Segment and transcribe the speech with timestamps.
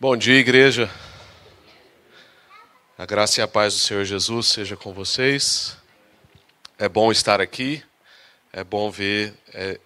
[0.00, 0.88] Bom dia, igreja.
[2.96, 5.76] A graça e a paz do Senhor Jesus seja com vocês.
[6.78, 7.82] É bom estar aqui.
[8.52, 9.76] É bom ver é,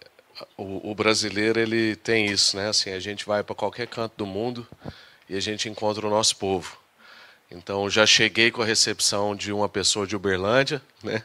[0.54, 2.68] o, o, brasileiro ele tem isso, né?
[2.68, 4.68] Assim, a gente vai para qualquer canto do mundo
[5.30, 6.76] e a gente encontra o nosso povo.
[7.50, 11.24] Então, já cheguei com a recepção de uma pessoa de Uberlândia, né?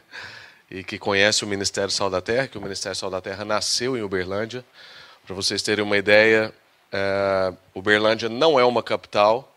[0.70, 3.98] E que conhece o Ministério Sal da Terra, que o Ministério Sal da Terra nasceu
[3.98, 4.64] em Uberlândia.
[5.26, 6.54] Para vocês terem uma ideia,
[6.92, 9.54] é, Uberlândia não é uma capital,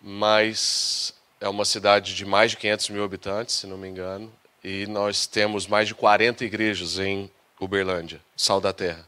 [0.00, 4.86] mas é uma cidade de mais de 500 mil habitantes, se não me engano, e
[4.86, 9.06] nós temos mais de 40 igrejas em Uberlândia, Sal da Terra.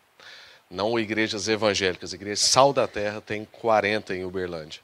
[0.71, 4.81] Não igrejas evangélicas, igrejas Sal da Terra tem 40 em Uberlândia.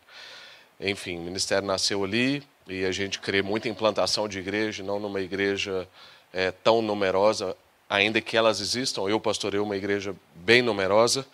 [0.81, 4.99] Enfim, o ministério nasceu ali e a gente crê muito em implantação de igreja, não
[4.99, 5.89] numa igreja
[6.33, 7.57] é, tão numerosa,
[7.89, 9.03] ainda que elas existam.
[9.03, 11.25] Eu pastorei uma igreja bem numerosa,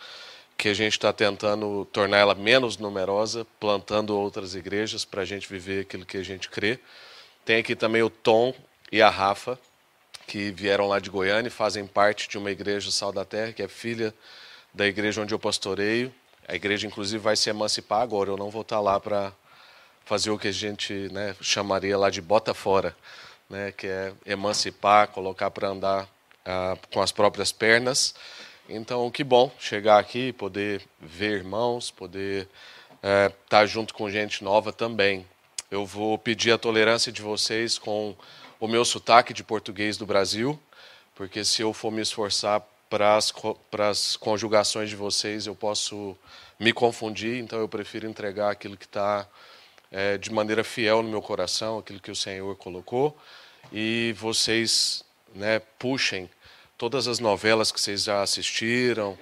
[0.63, 5.49] que a gente está tentando tornar ela menos numerosa, plantando outras igrejas para a gente
[5.49, 6.79] viver aquilo que a gente crê.
[7.45, 8.55] Tem aqui também o Tom
[8.93, 9.59] e a Rafa,
[10.25, 13.61] que vieram lá de Goiânia e fazem parte de uma igreja Sal da Terra, que
[13.61, 14.15] é filha
[14.73, 16.15] da igreja onde eu pastoreio.
[16.47, 18.31] A igreja, inclusive, vai se emancipar agora.
[18.31, 19.33] Eu não vou estar tá lá para
[20.05, 22.97] fazer o que a gente né, chamaria lá de bota fora,
[23.51, 26.09] né, que é emancipar, colocar para andar
[26.47, 28.15] ah, com as próprias pernas.
[28.75, 32.49] Então, que bom chegar aqui, poder ver irmãos, poder
[32.95, 35.27] estar é, tá junto com gente nova também.
[35.71, 38.17] Eu vou pedir a tolerância de vocês com
[38.59, 40.59] o meu sotaque de português do Brasil,
[41.15, 43.19] porque se eu for me esforçar para
[43.91, 46.17] as conjugações de vocês, eu posso
[46.59, 49.29] me confundir, então eu prefiro entregar aquilo que está
[49.91, 53.15] é, de maneira fiel no meu coração, aquilo que o Senhor colocou,
[53.71, 56.31] e vocês né, puxem
[56.83, 59.17] todas as novelas que vocês já assistiram,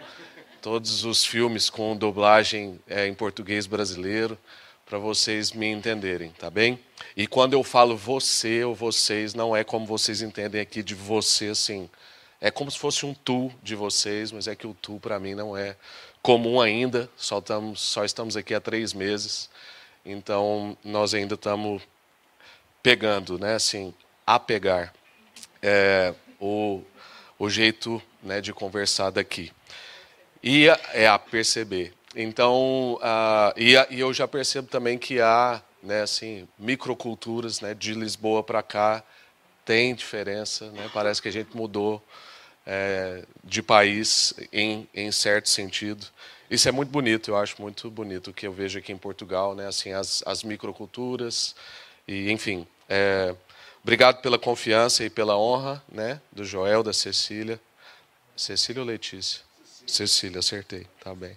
[0.62, 4.38] todos os filmes com dublagem é, em português brasileiro,
[4.86, 6.80] para vocês me entenderem, tá bem?
[7.14, 11.48] E quando eu falo você ou vocês, não é como vocês entendem aqui de você,
[11.48, 11.90] assim.
[12.40, 15.34] É como se fosse um tu de vocês, mas é que o tu para mim
[15.34, 15.76] não é
[16.22, 17.10] comum ainda.
[17.14, 19.50] Só, estamos, só estamos aqui há três meses,
[20.02, 21.82] então nós ainda estamos
[22.82, 23.56] pegando, né?
[23.56, 23.92] Assim,
[24.26, 24.94] a pegar.
[25.62, 26.82] É, o
[27.40, 29.50] o jeito né, de conversar daqui.
[30.42, 31.94] E é a perceber.
[32.14, 33.00] Então,
[33.56, 38.62] e, e, eu já percebo também que há né, assim, microculturas né, de Lisboa para
[38.62, 39.02] cá,
[39.64, 40.70] tem diferença.
[40.70, 40.90] Né?
[40.92, 42.02] Parece que a gente mudou
[42.66, 46.06] é, de país em, em certo sentido.
[46.50, 49.54] Isso é muito bonito, eu acho muito bonito o que eu vejo aqui em Portugal,
[49.54, 49.66] né?
[49.66, 51.54] assim, as, as microculturas,
[52.06, 52.66] e enfim.
[52.86, 53.34] É,
[53.82, 57.58] Obrigado pela confiança e pela honra, né, do Joel, da Cecília.
[58.36, 59.40] Cecília ou Letícia?
[59.64, 61.36] Cecília, Cecília acertei, tá bem.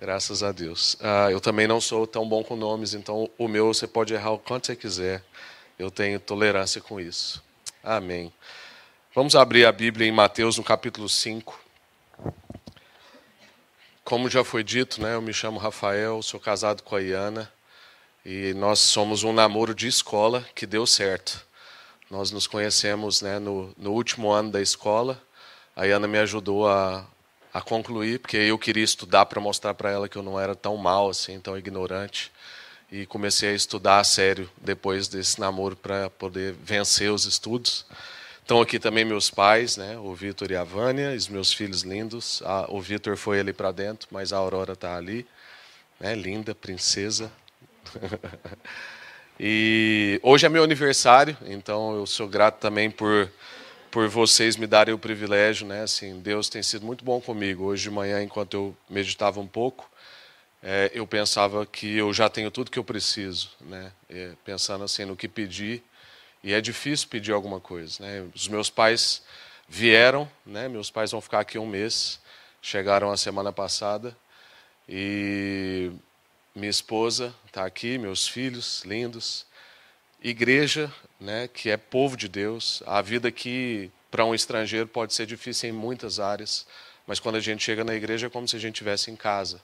[0.00, 0.96] Graças a Deus.
[1.00, 4.32] Ah, eu também não sou tão bom com nomes, então o meu você pode errar
[4.32, 5.24] o quanto você quiser.
[5.78, 7.42] Eu tenho tolerância com isso.
[7.82, 8.32] Amém.
[9.14, 11.58] Vamos abrir a Bíblia em Mateus, no capítulo 5.
[14.04, 17.50] Como já foi dito, né, eu me chamo Rafael, sou casado com a Iana.
[18.24, 21.44] E nós somos um namoro de escola que deu certo.
[22.10, 25.22] Nós nos conhecemos né, no, no último ano da escola.
[25.76, 27.06] A Ana me ajudou a,
[27.52, 30.76] a concluir, porque eu queria estudar para mostrar para ela que eu não era tão
[30.78, 32.32] mal, assim, tão ignorante.
[32.90, 37.84] E comecei a estudar a sério depois desse namoro para poder vencer os estudos.
[38.40, 42.42] Estão aqui também meus pais, né, o Vitor e a Vânia, os meus filhos lindos.
[42.44, 45.26] A, o Vitor foi ali para dentro, mas a Aurora está ali,
[45.98, 47.30] né, linda, princesa,
[49.38, 53.30] e hoje é meu aniversário, então eu sou grato também por
[53.94, 55.82] por vocês me darem o privilégio, né?
[55.82, 57.62] Assim, Deus tem sido muito bom comigo.
[57.62, 59.88] Hoje de manhã, enquanto eu meditava um pouco,
[60.60, 63.92] é, eu pensava que eu já tenho tudo que eu preciso, né?
[64.10, 65.80] É, pensando assim no que pedir,
[66.42, 68.26] e é difícil pedir alguma coisa, né?
[68.34, 69.22] Os meus pais
[69.68, 70.66] vieram, né?
[70.68, 72.18] Meus pais vão ficar aqui um mês,
[72.60, 74.16] chegaram a semana passada
[74.88, 75.92] e
[76.54, 79.44] minha esposa está aqui, meus filhos lindos,
[80.22, 82.80] igreja, né, que é povo de Deus.
[82.86, 86.64] A vida aqui para um estrangeiro pode ser difícil em muitas áreas,
[87.06, 89.60] mas quando a gente chega na igreja é como se a gente estivesse em casa.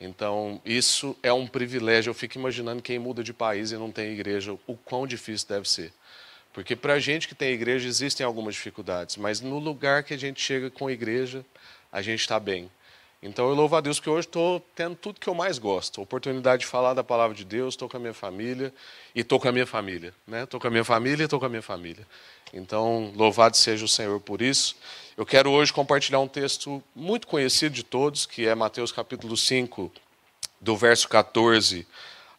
[0.00, 2.10] Então, isso é um privilégio.
[2.10, 5.68] Eu fico imaginando quem muda de país e não tem igreja, o quão difícil deve
[5.68, 5.92] ser.
[6.52, 10.18] Porque para a gente que tem igreja existem algumas dificuldades, mas no lugar que a
[10.18, 11.44] gente chega com igreja,
[11.90, 12.70] a gente está bem.
[13.22, 16.02] Então eu louvo a Deus que hoje estou tendo tudo que eu mais gosto.
[16.02, 18.74] Oportunidade de falar da palavra de Deus, estou com a minha família
[19.14, 20.12] e estou com a minha família.
[20.26, 20.60] Estou né?
[20.60, 22.04] com a minha família e estou com a minha família.
[22.52, 24.76] Então, louvado seja o Senhor por isso.
[25.16, 29.92] Eu quero hoje compartilhar um texto muito conhecido de todos, que é Mateus capítulo 5,
[30.60, 31.86] do verso 14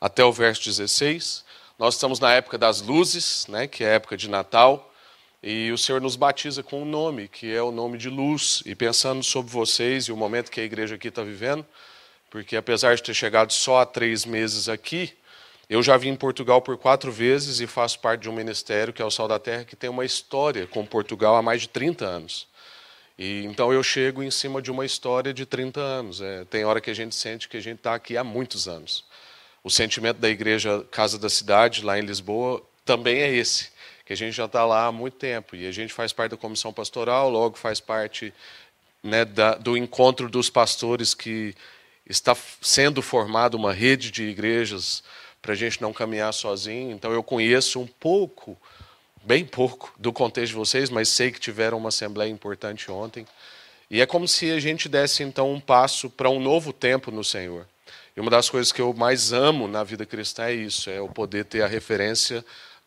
[0.01, 1.45] até o verso 16.
[1.79, 4.92] Nós estamos na época das luzes, né, que é a época de Natal,
[5.43, 8.63] e o Senhor nos batiza com um nome, que é o nome de luz.
[8.65, 11.65] E pensando sobre vocês e o momento que a igreja aqui está vivendo,
[12.29, 15.13] porque apesar de ter chegado só há três meses aqui,
[15.69, 19.01] eu já vim em Portugal por quatro vezes e faço parte de um ministério, que
[19.01, 22.05] é o Sal da Terra, que tem uma história com Portugal há mais de 30
[22.05, 22.47] anos.
[23.19, 26.21] E então eu chego em cima de uma história de 30 anos.
[26.21, 29.03] É, tem hora que a gente sente que a gente está aqui há muitos anos.
[29.61, 33.72] O sentimento da igreja Casa da Cidade, lá em Lisboa, também é esse,
[34.05, 35.55] que a gente já está lá há muito tempo.
[35.55, 38.33] E a gente faz parte da comissão pastoral, logo faz parte
[39.01, 41.55] né, da, do encontro dos pastores que
[42.07, 45.03] está sendo formada uma rede de igrejas
[45.41, 46.91] para a gente não caminhar sozinho.
[46.91, 48.57] Então eu conheço um pouco
[49.23, 53.25] bem pouco do contexto de vocês, mas sei que tiveram uma assembleia importante ontem.
[53.89, 57.23] E é como se a gente desse então um passo para um novo tempo no
[57.23, 57.65] Senhor.
[58.15, 61.07] E uma das coisas que eu mais amo na vida cristã é isso, é o
[61.07, 62.43] poder ter a referência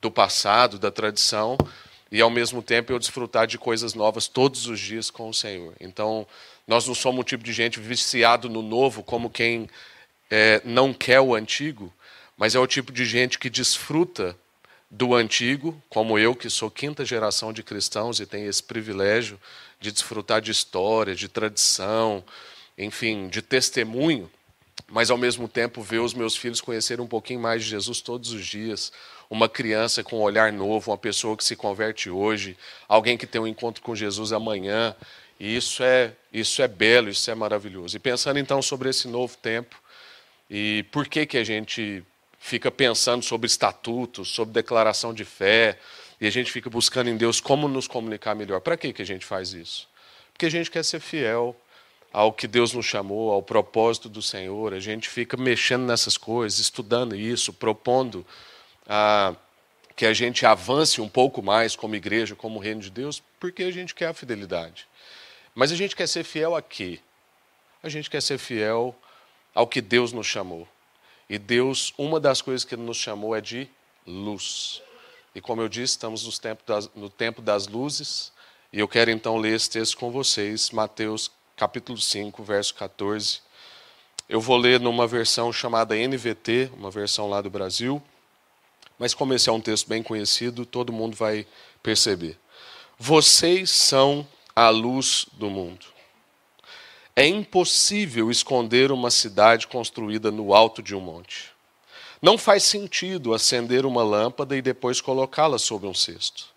[0.06, 1.58] do passado, da tradição,
[2.12, 5.75] e ao mesmo tempo eu desfrutar de coisas novas todos os dias com o Senhor.
[5.81, 6.26] Então,
[6.67, 9.69] nós não somos um tipo de gente viciado no novo, como quem
[10.31, 11.93] é, não quer o antigo,
[12.37, 14.37] mas é o tipo de gente que desfruta
[14.88, 19.41] do antigo, como eu, que sou quinta geração de cristãos e tenho esse privilégio
[19.81, 22.23] de desfrutar de história, de tradição,
[22.79, 24.31] enfim, de testemunho,
[24.87, 28.31] mas ao mesmo tempo ver os meus filhos conhecerem um pouquinho mais de Jesus todos
[28.31, 28.93] os dias.
[29.28, 32.56] Uma criança com um olhar novo, uma pessoa que se converte hoje,
[32.88, 34.94] alguém que tem um encontro com Jesus amanhã.
[35.38, 37.96] E isso é, isso é belo, isso é maravilhoso.
[37.96, 39.76] E pensando então sobre esse novo tempo
[40.49, 42.05] e por que, que a gente
[42.38, 45.78] fica pensando sobre estatutos, sobre declaração de fé,
[46.20, 48.61] e a gente fica buscando em Deus como nos comunicar melhor.
[48.61, 49.88] Para que, que a gente faz isso?
[50.32, 51.56] Porque a gente quer ser fiel
[52.12, 54.73] ao que Deus nos chamou, ao propósito do Senhor.
[54.73, 58.25] A gente fica mexendo nessas coisas, estudando isso, propondo
[58.87, 59.35] ah,
[59.94, 63.71] que a gente avance um pouco mais como igreja, como reino de Deus, porque a
[63.71, 64.87] gente quer a fidelidade.
[65.55, 67.00] Mas a gente quer ser fiel a quê?
[67.83, 68.94] A gente quer ser fiel
[69.55, 70.69] ao que Deus nos chamou.
[71.29, 73.69] E Deus, uma das coisas que nos chamou é de
[74.06, 74.83] luz.
[75.35, 78.33] E como eu disse, estamos no tempo das, no tempo das luzes.
[78.73, 83.41] E eu quero então ler esse texto com vocês, Mateus capítulo 5, verso 14.
[84.29, 88.03] Eu vou ler numa versão chamada NVT, uma versão lá do Brasil.
[88.98, 91.46] Mas como esse é um texto bem conhecido, todo mundo vai
[91.82, 92.38] perceber.
[92.98, 95.87] Vocês são a luz do mundo.
[97.14, 101.50] É impossível esconder uma cidade construída no alto de um monte.
[102.20, 106.49] Não faz sentido acender uma lâmpada e depois colocá-la sobre um cesto.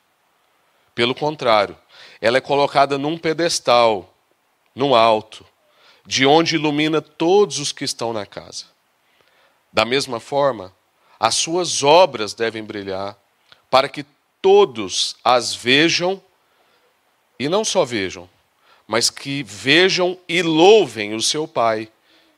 [0.96, 1.78] Pelo contrário,
[2.22, 4.14] ela é colocada num pedestal,
[4.76, 5.46] no alto,
[6.06, 8.66] de onde ilumina todos os que estão na casa.
[9.72, 10.74] Da mesma forma,
[11.20, 13.18] as suas obras devem brilhar,
[13.70, 14.06] para que
[14.42, 16.22] todos as vejam
[17.38, 18.30] e não só vejam,
[18.88, 21.92] mas que vejam e louvem o seu Pai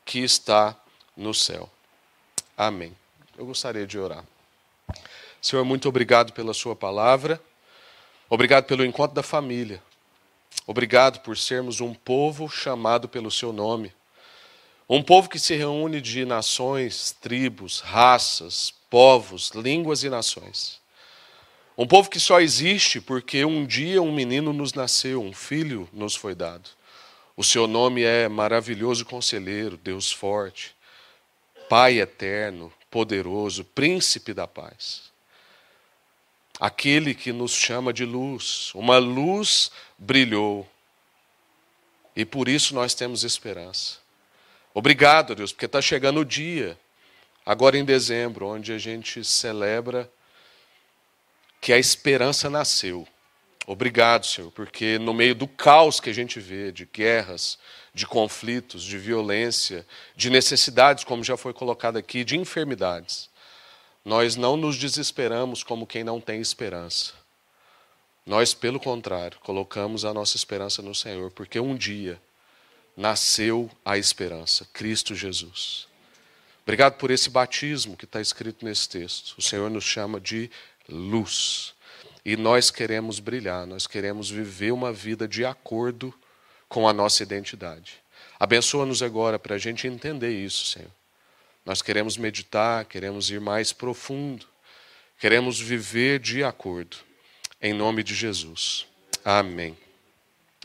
[0.04, 0.75] que está
[1.16, 1.69] no céu.
[2.57, 2.95] Amém.
[3.38, 4.24] Eu gostaria de orar.
[5.42, 7.42] Senhor, muito obrigado pela Sua palavra,
[8.30, 9.81] obrigado pelo encontro da família,
[10.68, 13.92] obrigado por sermos um povo chamado pelo Seu nome,
[14.94, 20.81] um povo que se reúne de nações, tribos, raças, povos, línguas e nações.
[21.78, 26.14] Um povo que só existe porque um dia um menino nos nasceu, um filho nos
[26.14, 26.69] foi dado.
[27.38, 30.76] O seu nome é maravilhoso conselheiro, Deus forte,
[31.69, 35.04] Pai eterno, poderoso, príncipe da paz.
[36.60, 40.69] Aquele que nos chama de luz, uma luz brilhou.
[42.14, 44.01] E por isso nós temos esperança.
[44.73, 46.80] Obrigado, Deus, porque está chegando o dia,
[47.45, 50.09] agora em dezembro, onde a gente celebra
[51.59, 53.07] que a esperança nasceu.
[53.68, 57.59] Obrigado, Senhor, porque no meio do caos que a gente vê, de guerras,
[57.94, 59.85] de conflitos, de violência,
[60.16, 63.30] de necessidades, como já foi colocado aqui, de enfermidades,
[64.04, 67.13] nós não nos desesperamos como quem não tem esperança.
[68.25, 72.19] Nós, pelo contrário, colocamos a nossa esperança no Senhor, porque um dia
[72.95, 75.88] nasceu a esperança, Cristo Jesus.
[76.64, 79.36] Obrigado por esse batismo que está escrito nesse texto.
[79.38, 80.50] O Senhor nos chama de
[80.88, 81.74] luz.
[82.24, 86.14] E nós queremos brilhar, nós queremos viver uma vida de acordo
[86.69, 87.95] com a nossa identidade.
[88.40, 90.92] Abençoa-nos agora para a gente entender isso, Senhor.
[91.66, 94.45] Nós queremos meditar, queremos ir mais profundo,
[95.19, 96.98] queremos viver de acordo.
[97.62, 98.88] Em nome de Jesus.
[99.24, 99.78] Amém.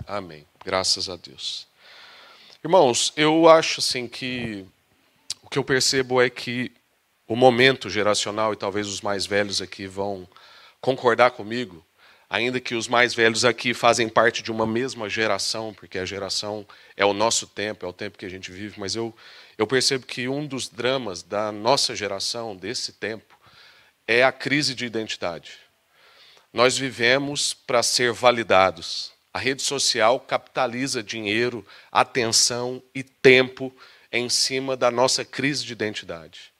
[0.06, 0.46] Amém.
[0.64, 1.65] Graças a Deus.
[2.66, 4.66] Irmãos, eu acho assim que
[5.40, 6.72] o que eu percebo é que
[7.24, 10.26] o momento geracional, e talvez os mais velhos aqui vão
[10.80, 11.86] concordar comigo,
[12.28, 16.66] ainda que os mais velhos aqui fazem parte de uma mesma geração, porque a geração
[16.96, 19.14] é o nosso tempo, é o tempo que a gente vive, mas eu,
[19.56, 23.38] eu percebo que um dos dramas da nossa geração, desse tempo,
[24.08, 25.52] é a crise de identidade.
[26.52, 29.12] Nós vivemos para ser validados.
[29.36, 31.62] A rede social capitaliza dinheiro,
[31.92, 33.70] atenção e tempo
[34.10, 36.54] em cima da nossa crise de identidade.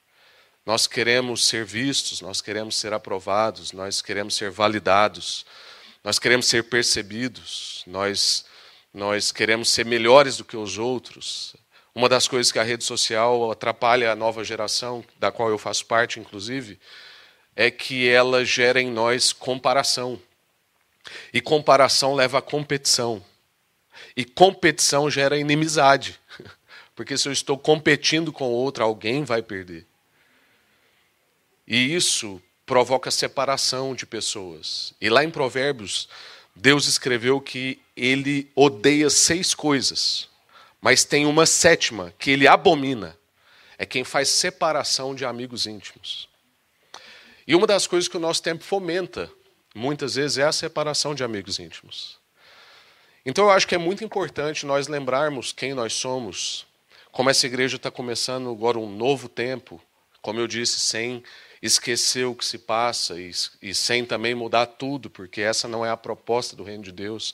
[0.63, 5.43] Nós queremos ser vistos, nós queremos ser aprovados, nós queremos ser validados,
[6.03, 8.45] nós queremos ser percebidos, nós,
[8.93, 11.55] nós queremos ser melhores do que os outros.
[11.95, 15.83] Uma das coisas que a rede social atrapalha a nova geração, da qual eu faço
[15.87, 16.79] parte, inclusive,
[17.55, 20.21] é que ela gera em nós comparação.
[21.33, 23.23] E comparação leva a competição.
[24.15, 26.19] E competição gera inimizade.
[26.95, 29.85] Porque se eu estou competindo com outro, alguém vai perder.
[31.67, 34.93] E isso provoca separação de pessoas.
[34.99, 36.09] E lá em Provérbios,
[36.55, 40.27] Deus escreveu que ele odeia seis coisas,
[40.81, 43.17] mas tem uma sétima que ele abomina.
[43.77, 46.27] É quem faz separação de amigos íntimos.
[47.45, 49.31] E uma das coisas que o nosso tempo fomenta,
[49.77, 52.17] muitas vezes, é a separação de amigos íntimos.
[53.25, 56.65] Então eu acho que é muito importante nós lembrarmos quem nós somos,
[57.11, 59.81] como essa igreja está começando agora um novo tempo,
[60.21, 61.23] como eu disse, sem
[61.61, 63.31] esquecer o que se passa e,
[63.61, 67.33] e sem também mudar tudo, porque essa não é a proposta do reino de Deus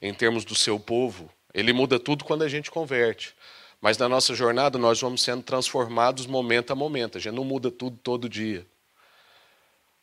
[0.00, 1.30] em termos do seu povo.
[1.54, 3.34] Ele muda tudo quando a gente converte.
[3.80, 7.18] Mas na nossa jornada nós vamos sendo transformados momento a momento.
[7.18, 8.64] A gente não muda tudo todo dia.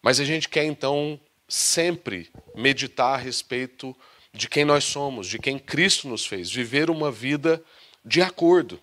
[0.02, 3.96] Mas a gente quer então sempre meditar a respeito
[4.32, 7.62] de quem nós somos, de quem Cristo nos fez, viver uma vida
[8.06, 8.80] de acordo.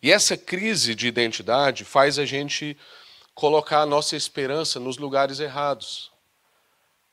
[0.00, 2.76] E essa crise de identidade faz a gente
[3.34, 6.10] colocar a nossa esperança nos lugares errados.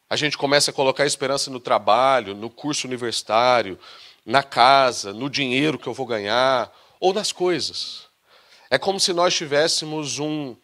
[0.07, 3.79] A gente começa a colocar a esperança no trabalho, no curso universitário,
[4.23, 8.05] na casa, no dinheiro que eu vou ganhar, ou nas coisas.
[8.69, 10.55] É como se nós tivéssemos um,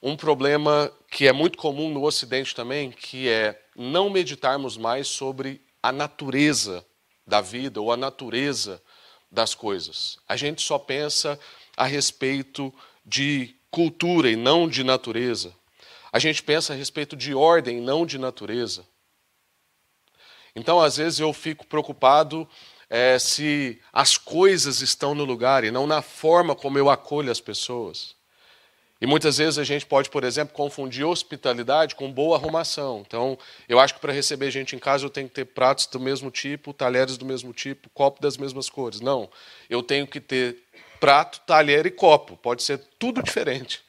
[0.00, 5.60] um problema que é muito comum no Ocidente também, que é não meditarmos mais sobre
[5.82, 6.86] a natureza
[7.26, 8.82] da vida ou a natureza
[9.30, 10.18] das coisas.
[10.26, 11.38] A gente só pensa
[11.76, 12.72] a respeito
[13.04, 15.54] de cultura e não de natureza.
[16.10, 18.82] A gente pensa a respeito de ordem e não de natureza.
[20.56, 22.48] Então, às vezes, eu fico preocupado
[22.88, 27.40] é, se as coisas estão no lugar e não na forma como eu acolho as
[27.40, 28.16] pessoas.
[29.02, 33.02] E muitas vezes a gente pode, por exemplo, confundir hospitalidade com boa arrumação.
[33.04, 33.36] Então,
[33.68, 36.30] eu acho que para receber gente em casa eu tenho que ter pratos do mesmo
[36.30, 39.00] tipo, talheres do mesmo tipo, copo das mesmas cores.
[39.00, 39.28] Não.
[39.68, 40.62] Eu tenho que ter
[41.00, 42.36] prato, talher e copo.
[42.36, 43.82] Pode ser tudo diferente.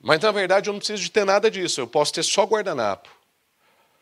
[0.00, 3.08] Mas na verdade eu não preciso de ter nada disso, eu posso ter só guardanapo.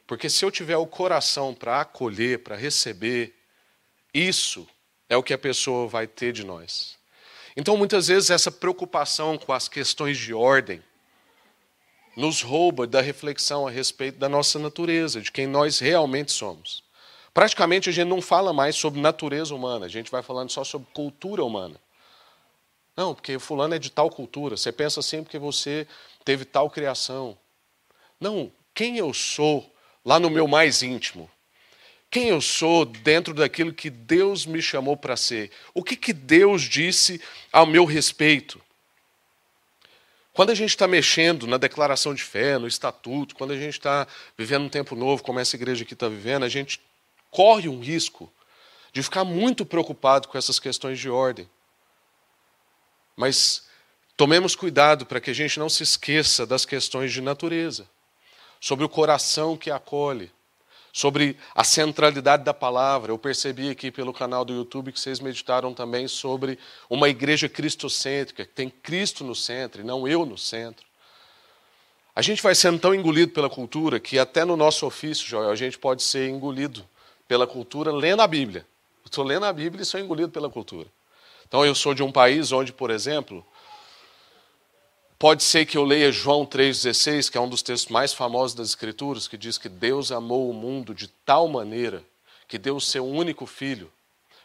[0.06, 3.34] Porque se eu tiver o coração para acolher, para receber,
[4.14, 4.66] isso
[5.06, 6.96] é o que a pessoa vai ter de nós.
[7.56, 10.82] Então muitas vezes essa preocupação com as questões de ordem
[12.16, 16.82] nos rouba da reflexão a respeito da nossa natureza, de quem nós realmente somos.
[17.32, 20.88] Praticamente a gente não fala mais sobre natureza humana, a gente vai falando só sobre
[20.92, 21.80] cultura humana.
[22.96, 25.86] Não, porque fulano é de tal cultura, você pensa assim porque você
[26.24, 27.36] teve tal criação.
[28.20, 29.68] Não, quem eu sou
[30.04, 31.28] lá no meu mais íntimo?
[32.14, 35.50] Quem eu sou dentro daquilo que Deus me chamou para ser?
[35.74, 37.20] O que, que Deus disse
[37.52, 38.62] ao meu respeito?
[40.32, 44.06] Quando a gente está mexendo na declaração de fé, no estatuto, quando a gente está
[44.38, 46.80] vivendo um tempo novo, como essa igreja aqui está vivendo, a gente
[47.32, 48.32] corre um risco
[48.92, 51.50] de ficar muito preocupado com essas questões de ordem.
[53.16, 53.66] Mas
[54.16, 57.90] tomemos cuidado para que a gente não se esqueça das questões de natureza,
[58.60, 60.30] sobre o coração que acolhe,
[60.94, 63.10] sobre a centralidade da palavra.
[63.10, 66.56] Eu percebi aqui pelo canal do YouTube que vocês meditaram também sobre
[66.88, 70.86] uma igreja cristocêntrica, que tem Cristo no centro e não eu no centro.
[72.14, 75.56] A gente vai sendo tão engolido pela cultura que até no nosso ofício, Joel, a
[75.56, 76.88] gente pode ser engolido
[77.26, 78.64] pela cultura lendo a Bíblia.
[79.04, 80.86] Estou lendo a Bíblia e sou engolido pela cultura.
[81.48, 83.44] Então eu sou de um país onde, por exemplo,
[85.24, 88.68] pode ser que eu leia João 3,16, que é um dos textos mais famosos das
[88.68, 92.04] Escrituras, que diz que Deus amou o mundo de tal maneira
[92.46, 93.90] que deu o seu único filho,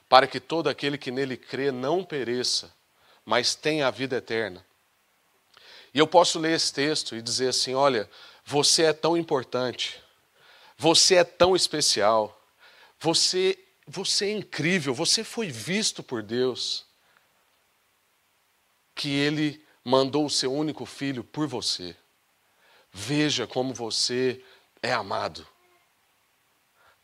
[0.07, 2.73] para que todo aquele que nele crê não pereça,
[3.25, 4.65] mas tenha a vida eterna.
[5.93, 8.09] E eu posso ler esse texto e dizer assim: olha,
[8.45, 10.01] você é tão importante,
[10.77, 12.41] você é tão especial,
[12.97, 16.85] você, você é incrível, você foi visto por Deus.
[18.95, 21.95] que ele mandou o seu único filho por você.
[22.91, 24.43] Veja como você
[24.81, 25.45] é amado.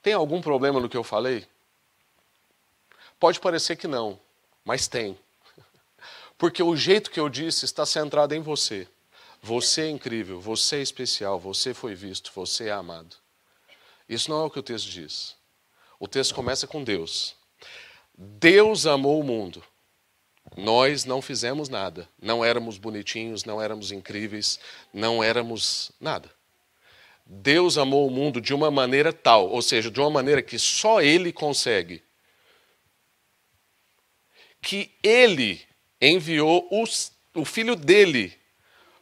[0.02, 1.48] Tem algum problema no que eu falei?
[3.20, 4.20] Pode parecer que não,
[4.64, 5.18] mas tem.
[6.38, 8.88] Porque o jeito que eu disse está centrado em você.
[9.42, 13.16] Você é incrível, você é especial, você foi visto, você é amado.
[14.08, 15.36] Isso não é o que o texto diz.
[16.00, 17.36] O texto começa com Deus.
[18.18, 19.64] Deus amou o mundo.
[20.56, 22.08] Nós não fizemos nada.
[22.22, 24.60] Não éramos bonitinhos, não éramos incríveis,
[24.94, 26.30] não éramos nada.
[27.26, 31.02] Deus amou o mundo de uma maneira tal, ou seja, de uma maneira que só
[31.02, 32.04] Ele consegue,
[34.62, 35.62] que Ele
[36.00, 38.38] enviou os, o Filho dele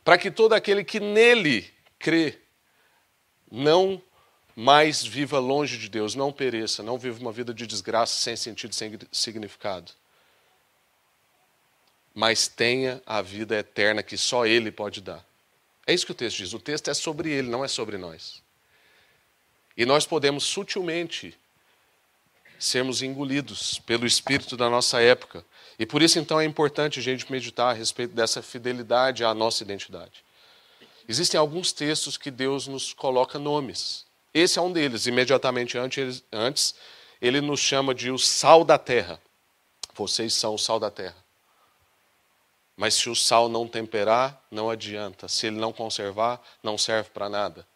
[0.04, 2.38] para que todo aquele que nele crê
[3.50, 4.02] não
[4.56, 8.76] mais viva longe de Deus, não pereça, não viva uma vida de desgraça, sem sentido,
[8.76, 9.92] sem significado.
[12.14, 15.26] Mas tenha a vida eterna que só Ele pode dar.
[15.86, 16.54] É isso que o texto diz.
[16.54, 18.42] O texto é sobre Ele, não é sobre nós.
[19.76, 21.38] E nós podemos sutilmente
[22.60, 25.44] sermos engolidos pelo espírito da nossa época,
[25.78, 29.64] e por isso, então, é importante a gente meditar a respeito dessa fidelidade à nossa
[29.64, 30.24] identidade.
[31.08, 34.06] Existem alguns textos que Deus nos coloca nomes.
[34.34, 35.08] Esse é um deles.
[35.08, 36.76] Imediatamente antes,
[37.22, 39.20] ele nos chama de o sal da terra.
[39.96, 41.23] Vocês são o sal da terra.
[42.76, 45.28] Mas se o sal não temperar, não adianta.
[45.28, 47.68] Se ele não conservar, não serve para nada.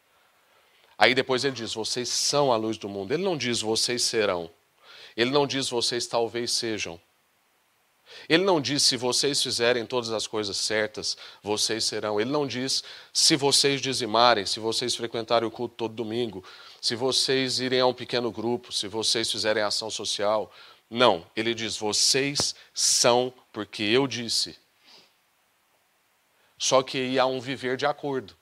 [0.97, 3.13] Aí depois ele diz: vocês são a luz do mundo.
[3.13, 4.49] Ele não diz vocês serão.
[5.15, 6.99] Ele não diz vocês talvez sejam.
[8.27, 12.19] Ele não diz se vocês fizerem todas as coisas certas, vocês serão.
[12.19, 16.43] Ele não diz se vocês dizimarem, se vocês frequentarem o culto todo domingo,
[16.81, 20.51] se vocês irem a um pequeno grupo, se vocês fizerem ação social.
[20.89, 24.57] Não, ele diz: vocês são porque eu disse.
[26.57, 28.35] Só que aí há um viver de acordo.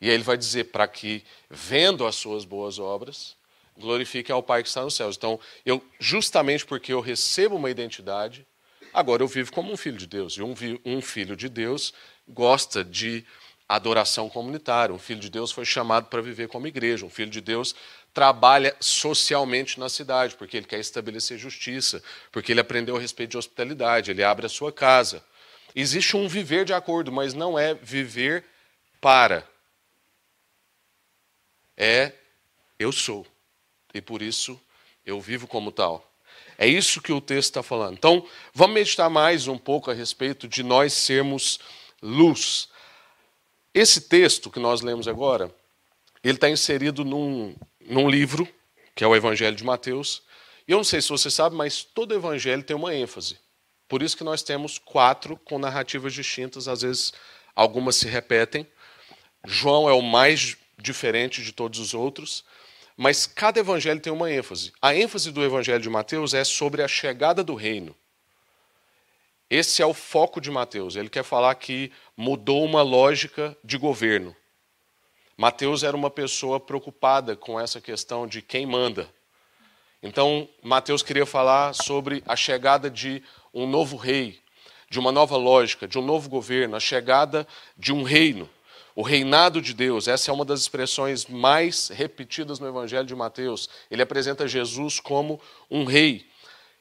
[0.00, 3.36] E aí ele vai dizer para que, vendo as suas boas obras,
[3.78, 5.16] glorifique ao Pai que está nos céus.
[5.16, 8.46] Então, eu justamente porque eu recebo uma identidade,
[8.92, 11.94] Agora eu vivo como um filho de Deus, e um, um filho de Deus
[12.28, 13.24] gosta de
[13.66, 14.94] adoração comunitária.
[14.94, 17.06] Um filho de Deus foi chamado para viver como igreja.
[17.06, 17.74] Um filho de Deus
[18.12, 23.38] trabalha socialmente na cidade, porque ele quer estabelecer justiça, porque ele aprendeu a respeito de
[23.38, 25.24] hospitalidade, ele abre a sua casa.
[25.74, 28.44] Existe um viver de acordo, mas não é viver
[29.00, 29.48] para.
[31.76, 32.12] É
[32.78, 33.26] eu sou.
[33.94, 34.60] E por isso
[35.04, 36.08] eu vivo como tal.
[36.58, 37.94] É isso que o texto está falando.
[37.94, 41.58] Então, vamos meditar mais um pouco a respeito de nós sermos
[42.00, 42.68] luz.
[43.74, 45.52] Esse texto que nós lemos agora,
[46.22, 48.46] ele está inserido num, num livro,
[48.94, 50.22] que é o Evangelho de Mateus.
[50.68, 53.36] E eu não sei se você sabe, mas todo evangelho tem uma ênfase.
[53.92, 57.12] Por isso que nós temos quatro com narrativas distintas, às vezes
[57.54, 58.66] algumas se repetem.
[59.44, 62.42] João é o mais diferente de todos os outros.
[62.96, 64.72] Mas cada evangelho tem uma ênfase.
[64.80, 67.94] A ênfase do evangelho de Mateus é sobre a chegada do reino.
[69.50, 70.96] Esse é o foco de Mateus.
[70.96, 74.34] Ele quer falar que mudou uma lógica de governo.
[75.36, 79.06] Mateus era uma pessoa preocupada com essa questão de quem manda.
[80.02, 84.40] Então, Mateus queria falar sobre a chegada de um novo rei,
[84.88, 88.48] de uma nova lógica, de um novo governo, a chegada de um reino.
[88.94, 93.68] O reinado de Deus, essa é uma das expressões mais repetidas no Evangelho de Mateus.
[93.90, 96.28] Ele apresenta Jesus como um rei.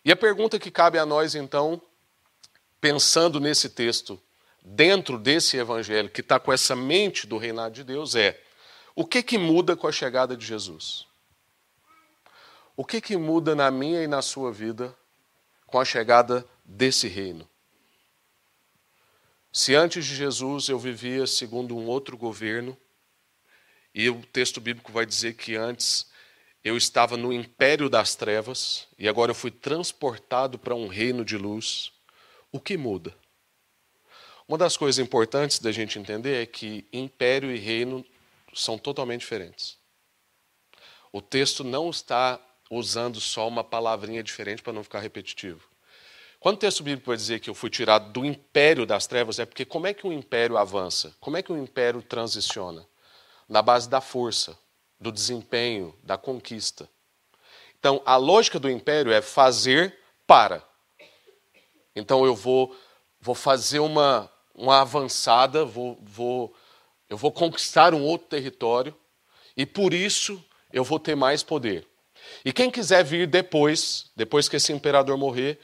[0.03, 1.81] E a pergunta que cabe a nós, então,
[2.81, 4.21] pensando nesse texto,
[4.62, 8.38] dentro desse Evangelho, que está com essa mente do reinado de Deus, é:
[8.93, 11.05] o que, que muda com a chegada de Jesus?
[12.75, 14.93] O que, que muda na minha e na sua vida
[15.65, 17.50] com a chegada desse reino?
[19.52, 22.78] Se antes de Jesus eu vivia segundo um outro governo,
[23.93, 26.10] e o texto bíblico vai dizer que antes
[26.63, 31.38] eu estava no império das trevas e agora eu fui transportado para um reino de
[31.38, 31.91] luz,
[32.52, 33.15] o que muda?
[34.47, 38.06] Uma das coisas importantes da gente entender é que império e reino
[38.54, 39.78] são totalmente diferentes.
[41.12, 45.70] O texto não está usando só uma palavrinha diferente para não ficar repetitivo.
[46.41, 49.45] Quando o texto bíblico vai dizer que eu fui tirado do império das trevas, é
[49.45, 51.15] porque como é que um império avança?
[51.19, 52.84] Como é que um império transiciona?
[53.47, 54.58] Na base da força,
[54.99, 56.89] do desempenho, da conquista.
[57.77, 60.67] Então, a lógica do império é fazer para.
[61.95, 62.75] Então, eu vou,
[63.19, 66.56] vou fazer uma, uma avançada, vou, vou,
[67.08, 68.95] eu vou conquistar um outro território,
[69.56, 71.88] e por isso eu vou ter mais poder.
[72.43, 75.60] E quem quiser vir depois, depois que esse imperador morrer,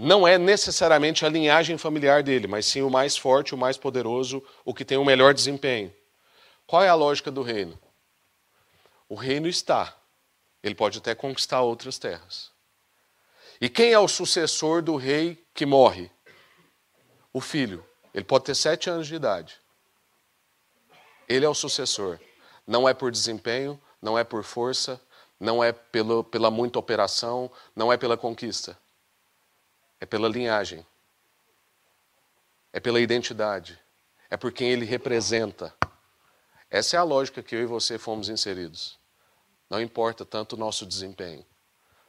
[0.00, 4.42] não é necessariamente a linhagem familiar dele, mas sim o mais forte, o mais poderoso,
[4.64, 5.94] o que tem o melhor desempenho.
[6.66, 7.78] Qual é a lógica do reino?
[9.06, 9.94] O reino está.
[10.62, 12.50] Ele pode até conquistar outras terras.
[13.60, 16.10] E quem é o sucessor do rei que morre?
[17.30, 17.84] O filho.
[18.14, 19.58] Ele pode ter sete anos de idade.
[21.28, 22.18] Ele é o sucessor.
[22.66, 24.98] Não é por desempenho, não é por força,
[25.38, 28.78] não é pelo, pela muita operação, não é pela conquista.
[30.00, 30.84] É pela linhagem.
[32.72, 33.78] É pela identidade.
[34.30, 35.74] É por quem ele representa.
[36.70, 38.98] Essa é a lógica que eu e você fomos inseridos.
[39.68, 41.44] Não importa tanto o nosso desempenho.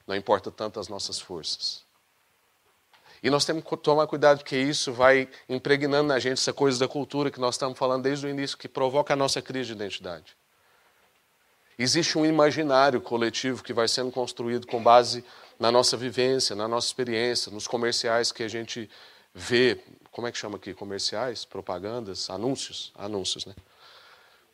[0.08, 1.84] Não importa tanto as nossas forças.
[3.23, 6.88] E nós temos que tomar cuidado, porque isso vai impregnando na gente essa coisa da
[6.88, 10.36] cultura que nós estamos falando desde o início, que provoca a nossa crise de identidade.
[11.77, 15.23] Existe um imaginário coletivo que vai sendo construído com base
[15.62, 18.89] na nossa vivência, na nossa experiência, nos comerciais que a gente
[19.32, 19.80] vê.
[20.12, 20.74] Como é que chama aqui?
[20.74, 21.45] Comerciais?
[21.45, 22.32] Propagandas?
[22.32, 22.91] Anúncios?
[22.95, 23.54] Anúncios, né?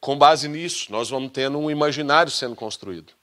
[0.02, 3.13] Com base nisso, nós vamos tendo um imaginário sendo construído.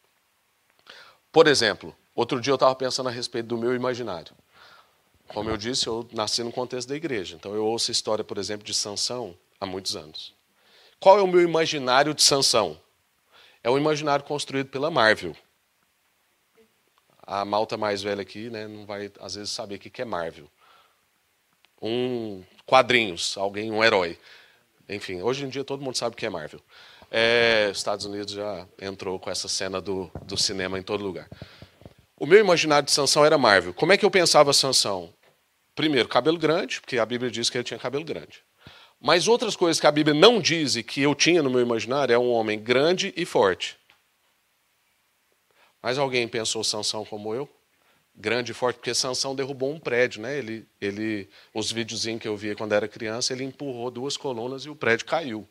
[1.30, 4.34] Por exemplo, outro dia eu estava pensando a respeito do meu imaginário.
[5.28, 8.38] Como eu disse, eu nasci no contexto da igreja, então eu ouço a história, por
[8.38, 10.32] exemplo, de Sansão há muitos anos.
[10.98, 12.80] Qual é o meu imaginário de Sansão?
[13.62, 15.36] É um imaginário construído pela Marvel.
[17.26, 20.48] A malta mais velha aqui né, não vai, às vezes, saber o que é Marvel.
[21.80, 24.18] Um quadrinhos, alguém, um herói.
[24.88, 26.60] Enfim, hoje em dia todo mundo sabe o que é Marvel.
[27.10, 31.28] É, Estados Unidos já entrou com essa cena do, do cinema em todo lugar.
[32.18, 33.74] O meu imaginário de Sansão era Marvel.
[33.74, 35.12] Como é que eu pensava Sansão?
[35.74, 38.42] Primeiro, cabelo grande, porque a Bíblia diz que ele tinha cabelo grande.
[39.00, 42.14] Mas outras coisas que a Bíblia não diz e que eu tinha no meu imaginário
[42.14, 43.76] é um homem grande e forte.
[45.84, 47.46] Mas alguém pensou Sansão como eu?
[48.16, 50.38] Grande e forte, porque Sansão derrubou um prédio, né?
[50.38, 54.70] Ele, ele, os videozinhos que eu via quando era criança, ele empurrou duas colunas e
[54.70, 55.46] o prédio caiu.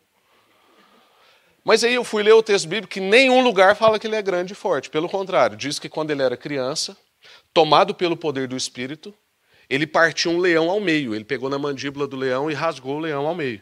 [1.64, 4.24] Mas aí eu fui ler o texto bíblico que nenhum lugar fala que ele é
[4.24, 4.90] grande e forte.
[4.90, 6.98] Pelo contrário, diz que quando ele era criança,
[7.54, 9.14] tomado pelo poder do Espírito,
[9.70, 11.14] ele partiu um leão ao meio.
[11.14, 13.62] Ele pegou na mandíbula do leão e rasgou o leão ao meio.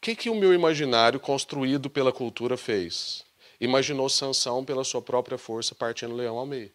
[0.00, 3.24] Que, que o meu imaginário, construído pela cultura, fez?
[3.60, 6.70] Imaginou Sansão pela sua própria força partindo o leão ao meio.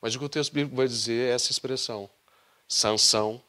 [0.00, 2.08] Mas o que o texto bíblico vai dizer é essa expressão.
[2.68, 3.42] Sansão,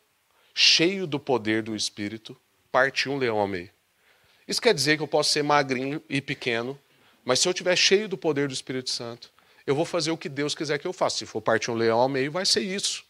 [0.53, 2.35] cheio do poder do Espírito,
[2.71, 3.69] partiu um leão ao meio.
[4.47, 6.79] Isso quer dizer que eu posso ser magrinho e pequeno,
[7.23, 9.31] mas se eu estiver cheio do poder do Espírito Santo,
[9.65, 11.17] eu vou fazer o que Deus quiser que eu faça.
[11.17, 13.03] Se for partir um leão ao meio, vai ser isso.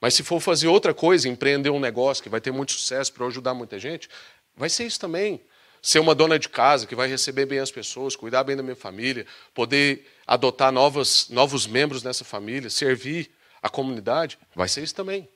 [0.00, 3.26] Mas se for fazer outra coisa, empreender um negócio que vai ter muito sucesso para
[3.26, 4.08] ajudar muita gente,
[4.56, 5.40] vai ser isso também.
[5.82, 8.76] Ser uma dona de casa que vai receber bem as pessoas, cuidar bem da minha
[8.76, 13.30] família, poder adotar novos, novos membros nessa família, servir
[13.62, 15.28] a comunidade, vai ser isso também.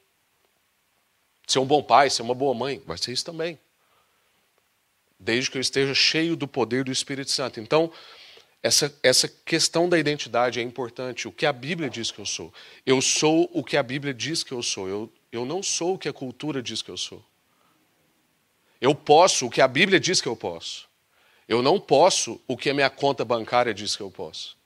[1.47, 3.59] Ser um bom pai, ser uma boa mãe, vai ser isso também.
[5.19, 7.61] Desde que eu esteja cheio do poder do Espírito Santo.
[7.61, 7.93] Então,
[8.63, 11.29] essa, essa questão da identidade é importante.
[11.29, 12.53] O que a Bíblia diz que eu sou.
[12.87, 14.89] Eu sou o que a Bíblia diz que eu sou.
[14.89, 17.23] Eu, eu não sou o que a cultura diz que eu sou.
[18.85, 20.87] Eu posso o que a Bíblia diz que eu posso.
[21.49, 24.59] Eu não posso o que a minha conta bancária diz que eu posso.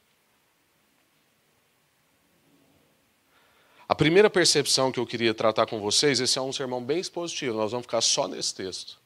[3.88, 7.56] A primeira percepção que eu queria tratar com vocês, esse é um sermão bem expositivo,
[7.56, 8.98] nós vamos ficar só nesse texto.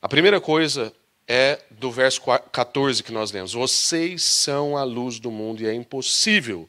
[0.00, 0.94] A primeira coisa
[1.28, 5.74] é do verso 14 que nós lemos: Vocês são a luz do mundo e é
[5.74, 6.66] impossível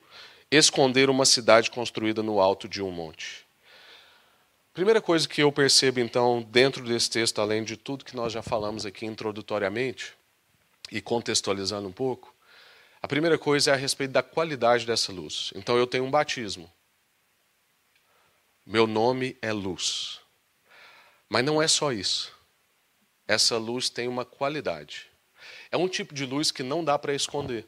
[0.52, 3.41] esconder uma cidade construída no alto de um monte.
[4.74, 8.42] Primeira coisa que eu percebo, então, dentro desse texto, além de tudo que nós já
[8.42, 10.14] falamos aqui introdutoriamente
[10.92, 12.34] e contextualizando um pouco,
[13.02, 15.52] a primeira coisa é a respeito da qualidade dessa luz.
[15.56, 16.72] Então, eu tenho um batismo.
[18.66, 20.20] Meu nome é luz.
[21.28, 22.42] Mas não é só isso
[23.32, 25.08] essa luz tem uma qualidade.
[25.72, 27.66] É um tipo de luz que não dá para esconder.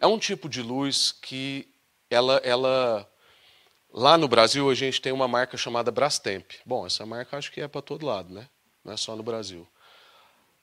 [0.00, 1.68] É um tipo de luz que
[2.10, 3.08] ela, ela
[3.92, 6.52] lá no Brasil a gente tem uma marca chamada Brastemp.
[6.64, 8.48] Bom, essa marca acho que é para todo lado, né?
[8.84, 9.66] Não é só no Brasil.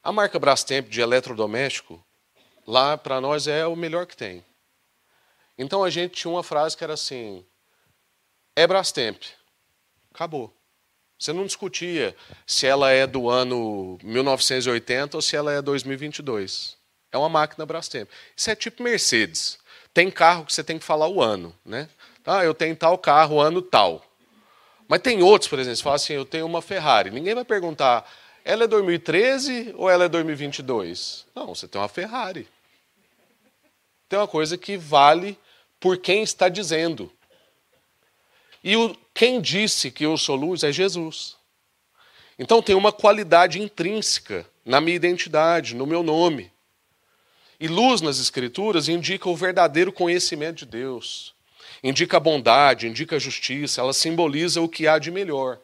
[0.04, 2.04] A marca Brastemp de eletrodoméstico
[2.66, 4.44] lá para nós é o melhor que tem.
[5.58, 7.46] Então a gente tinha uma frase que era assim:
[8.56, 9.24] é Brastemp.
[10.14, 10.54] Acabou.
[11.18, 16.78] Você não discutia se ela é do ano 1980 ou se ela é 2022.
[17.12, 18.10] É uma máquina Brastemp.
[18.36, 19.58] Isso é tipo Mercedes.
[19.94, 21.90] Tem carro que você tem que falar o ano, né?
[22.26, 24.04] Ah, eu tenho tal carro, ano tal.
[24.88, 27.12] Mas tem outros, por exemplo, você fala assim, eu tenho uma Ferrari.
[27.12, 28.10] Ninguém vai perguntar,
[28.44, 31.26] ela é 2013 ou ela é 2022?
[31.36, 32.48] Não, você tem uma Ferrari.
[34.10, 35.38] tem uma coisa que vale
[35.80, 37.12] por quem está dizendo.
[38.64, 41.36] E o, quem disse que eu sou luz é Jesus.
[42.40, 46.52] Então tem uma qualidade intrínseca na minha identidade, no meu nome.
[47.60, 51.35] E luz nas Escrituras indica o verdadeiro conhecimento de Deus,
[51.84, 55.60] indica bondade, indica justiça, ela simboliza o que há de melhor.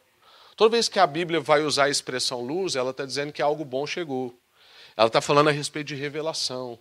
[0.56, 3.65] Toda vez que a Bíblia vai usar a expressão luz, ela está dizendo que algo
[3.65, 4.38] bom chegou.
[4.95, 6.78] Ela está falando a respeito de revelação.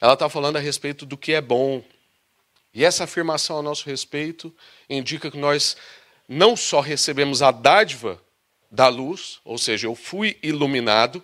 [0.00, 1.84] Ela está falando a respeito do que é bom.
[2.74, 4.54] E essa afirmação a nosso respeito
[4.88, 5.76] indica que nós
[6.28, 8.20] não só recebemos a dádiva
[8.70, 11.22] da luz, ou seja, eu fui iluminado,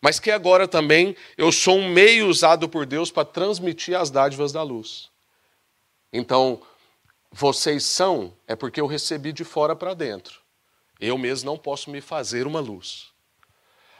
[0.00, 4.52] mas que agora também eu sou um meio usado por Deus para transmitir as dádivas
[4.52, 5.10] da luz.
[6.16, 6.62] Então,
[7.30, 10.40] vocês são é porque eu recebi de fora para dentro.
[10.98, 13.08] Eu mesmo não posso me fazer uma luz.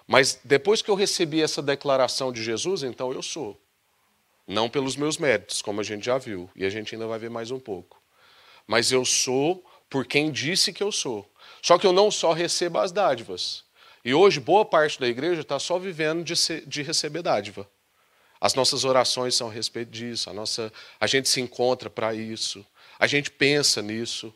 [0.07, 3.61] Mas depois que eu recebi essa declaração de Jesus, então eu sou.
[4.47, 7.29] Não pelos meus méritos, como a gente já viu, e a gente ainda vai ver
[7.29, 8.01] mais um pouco.
[8.67, 11.29] Mas eu sou por quem disse que eu sou.
[11.61, 13.65] Só que eu não só recebo as dádivas.
[14.05, 17.69] E hoje, boa parte da igreja está só vivendo de, ser, de receber dádiva.
[18.41, 22.65] As nossas orações são a respeito disso, a, nossa, a gente se encontra para isso,
[22.99, 24.33] a gente pensa nisso.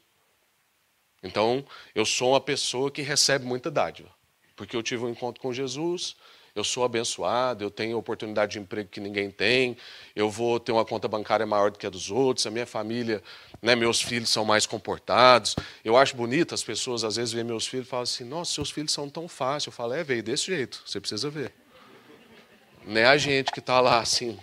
[1.22, 4.08] Então, eu sou uma pessoa que recebe muita dádiva,
[4.56, 6.16] porque eu tive um encontro com Jesus,
[6.54, 9.76] eu sou abençoado, eu tenho oportunidade de emprego que ninguém tem,
[10.16, 13.22] eu vou ter uma conta bancária maior do que a dos outros, a minha família,
[13.62, 15.54] né, meus filhos são mais comportados.
[15.84, 18.70] Eu acho bonito, as pessoas às vezes veem meus filhos e falam assim: Nossa, seus
[18.70, 19.66] filhos são tão fáceis.
[19.66, 21.52] Eu falo: É, veio desse jeito, você precisa ver.
[22.84, 24.38] Não é a gente que está lá assim,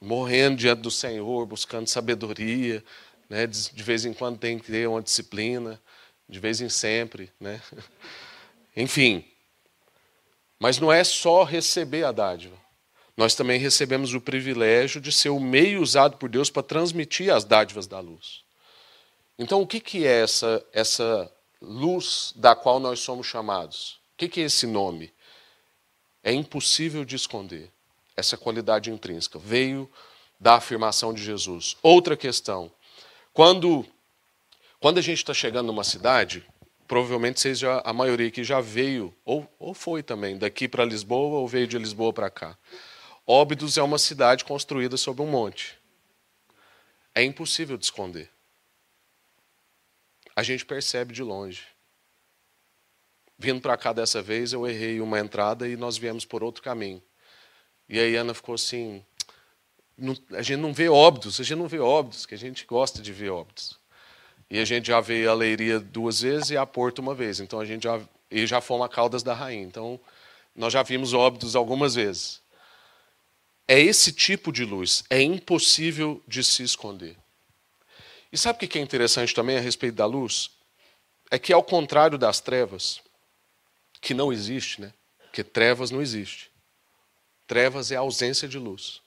[0.00, 2.84] morrendo diante do Senhor, buscando sabedoria,
[3.28, 5.80] né, de vez em quando tem que ter uma disciplina,
[6.28, 7.32] de vez em sempre.
[7.40, 7.60] Né?
[8.76, 9.24] Enfim.
[10.58, 12.56] Mas não é só receber a dádiva.
[13.16, 17.44] Nós também recebemos o privilégio de ser o meio usado por Deus para transmitir as
[17.44, 18.42] dádivas da luz.
[19.38, 24.00] Então, o que, que é essa, essa luz da qual nós somos chamados?
[24.14, 25.12] O que, que é esse nome?
[26.24, 27.70] É impossível de esconder
[28.16, 29.38] essa qualidade intrínseca.
[29.38, 29.90] Veio
[30.40, 31.76] da afirmação de Jesus.
[31.82, 32.72] Outra questão.
[33.34, 33.84] Quando,
[34.80, 36.42] quando a gente está chegando numa cidade,
[36.88, 41.46] provavelmente já, a maioria aqui já veio, ou, ou foi também, daqui para Lisboa ou
[41.46, 42.56] veio de Lisboa para cá.
[43.26, 45.78] Óbidos é uma cidade construída sobre um monte.
[47.14, 48.30] É impossível de esconder.
[50.34, 51.73] A gente percebe de longe.
[53.44, 57.02] Vindo para cá dessa vez, eu errei uma entrada e nós viemos por outro caminho.
[57.86, 59.04] E aí Ana ficou assim:
[59.98, 63.02] não, a gente não vê óbidos, a gente não vê óbidos, que a gente gosta
[63.02, 63.78] de ver óbidos.
[64.48, 67.38] E a gente já veio a Leiria duas vezes e a Porto uma vez.
[67.38, 69.64] Então a gente já e já fomos a Caldas da Rainha.
[69.64, 70.00] Então
[70.56, 72.40] nós já vimos óbidos algumas vezes.
[73.68, 77.14] É esse tipo de luz, é impossível de se esconder.
[78.32, 80.48] E sabe o que é interessante também a respeito da luz?
[81.30, 83.03] É que ao contrário das trevas,
[84.04, 84.92] que não existe, né?
[85.18, 86.52] Porque trevas não existe.
[87.46, 89.00] Trevas é a ausência de luz.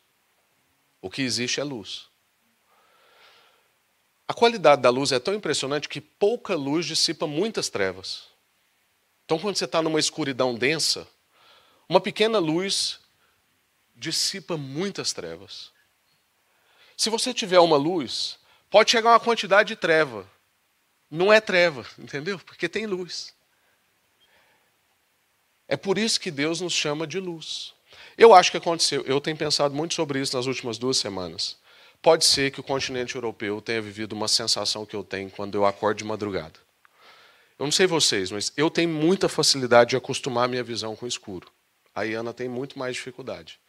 [0.99, 2.07] O que existe é luz.
[4.27, 8.23] A qualidade da luz é tão impressionante que pouca luz dissipa muitas trevas.
[9.23, 11.07] Então, quando você está numa escuridão densa,
[11.88, 12.99] uma pequena luz
[13.95, 15.71] dissipa muitas trevas.
[16.97, 20.27] Se você tiver uma luz, pode chegar uma quantidade de treva.
[21.10, 22.39] Não é treva, entendeu?
[22.39, 23.37] Porque tem luz.
[25.67, 27.73] É por isso que Deus nos chama de luz.
[28.17, 31.58] Eu acho que aconteceu, eu tenho pensado muito sobre isso nas últimas duas semanas.
[32.01, 35.65] Pode ser que o continente europeu tenha vivido uma sensação que eu tenho quando eu
[35.65, 36.60] acordo de madrugada.
[37.60, 41.06] Eu não sei vocês, mas eu tenho muita facilidade de acostumar a minha visão com
[41.06, 41.51] o escuro.
[41.93, 43.60] A Iana tem muito mais dificuldade.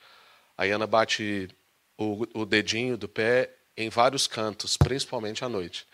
[0.56, 1.48] A Iana bate
[1.96, 5.86] o, o dedinho do pé em vários cantos, principalmente à noite.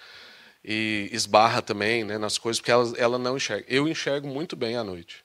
[0.64, 3.64] E esbarra também né, nas coisas, porque ela, ela não enxerga.
[3.68, 5.23] Eu enxergo muito bem à noite.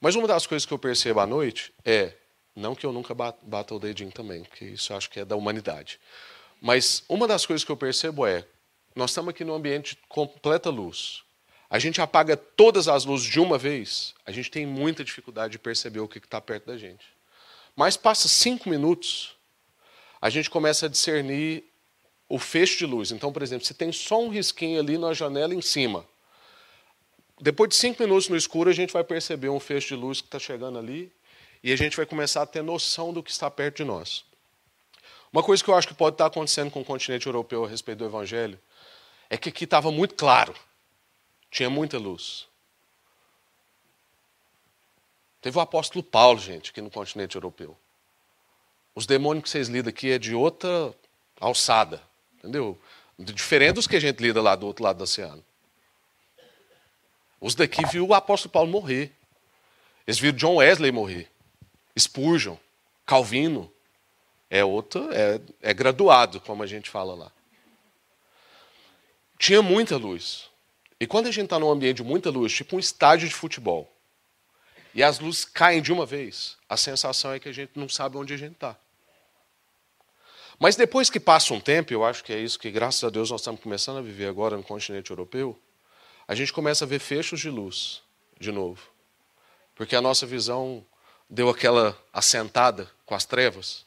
[0.00, 2.12] Mas uma das coisas que eu percebo à noite é
[2.54, 6.00] não que eu nunca bata o dedinho também, porque isso acho que é da humanidade.
[6.60, 8.46] Mas uma das coisas que eu percebo é:
[8.94, 11.22] nós estamos aqui num ambiente de completa luz.
[11.68, 15.58] A gente apaga todas as luzes de uma vez, a gente tem muita dificuldade de
[15.58, 17.04] perceber o que está perto da gente.
[17.74, 19.36] Mas passa cinco minutos,
[20.20, 21.64] a gente começa a discernir
[22.28, 23.10] o fecho de luz.
[23.10, 26.06] Então, por exemplo, se tem só um risquinho ali na janela em cima,
[27.40, 30.26] depois de cinco minutos no escuro, a gente vai perceber um fecho de luz que
[30.26, 31.12] está chegando ali
[31.62, 34.24] e a gente vai começar a ter noção do que está perto de nós.
[35.32, 37.98] Uma coisa que eu acho que pode estar acontecendo com o continente europeu a respeito
[37.98, 38.58] do Evangelho
[39.28, 40.54] é que aqui estava muito claro,
[41.50, 42.46] tinha muita luz.
[45.42, 47.76] Teve o apóstolo Paulo, gente, aqui no continente europeu.
[48.94, 50.94] Os demônios que vocês lidam aqui é de outra
[51.38, 52.02] alçada,
[52.38, 52.78] entendeu?
[53.18, 55.44] Diferente dos que a gente lida lá do outro lado do oceano.
[57.46, 59.12] Os daqui viu o apóstolo Paulo morrer.
[60.04, 61.30] Eles viram John Wesley morrer.
[61.96, 62.56] Spurgeon,
[63.06, 63.72] Calvino.
[64.50, 67.32] É outro, é, é graduado, como a gente fala lá.
[69.38, 70.50] Tinha muita luz.
[70.98, 73.88] E quando a gente está num ambiente de muita luz, tipo um estádio de futebol,
[74.92, 78.16] e as luzes caem de uma vez, a sensação é que a gente não sabe
[78.16, 78.76] onde a gente está.
[80.58, 83.30] Mas depois que passa um tempo, eu acho que é isso que, graças a Deus,
[83.30, 85.56] nós estamos começando a viver agora no continente europeu,
[86.28, 88.02] a gente começa a ver fechos de luz
[88.38, 88.82] de novo.
[89.74, 90.84] Porque a nossa visão
[91.28, 93.84] deu aquela assentada com as trevas,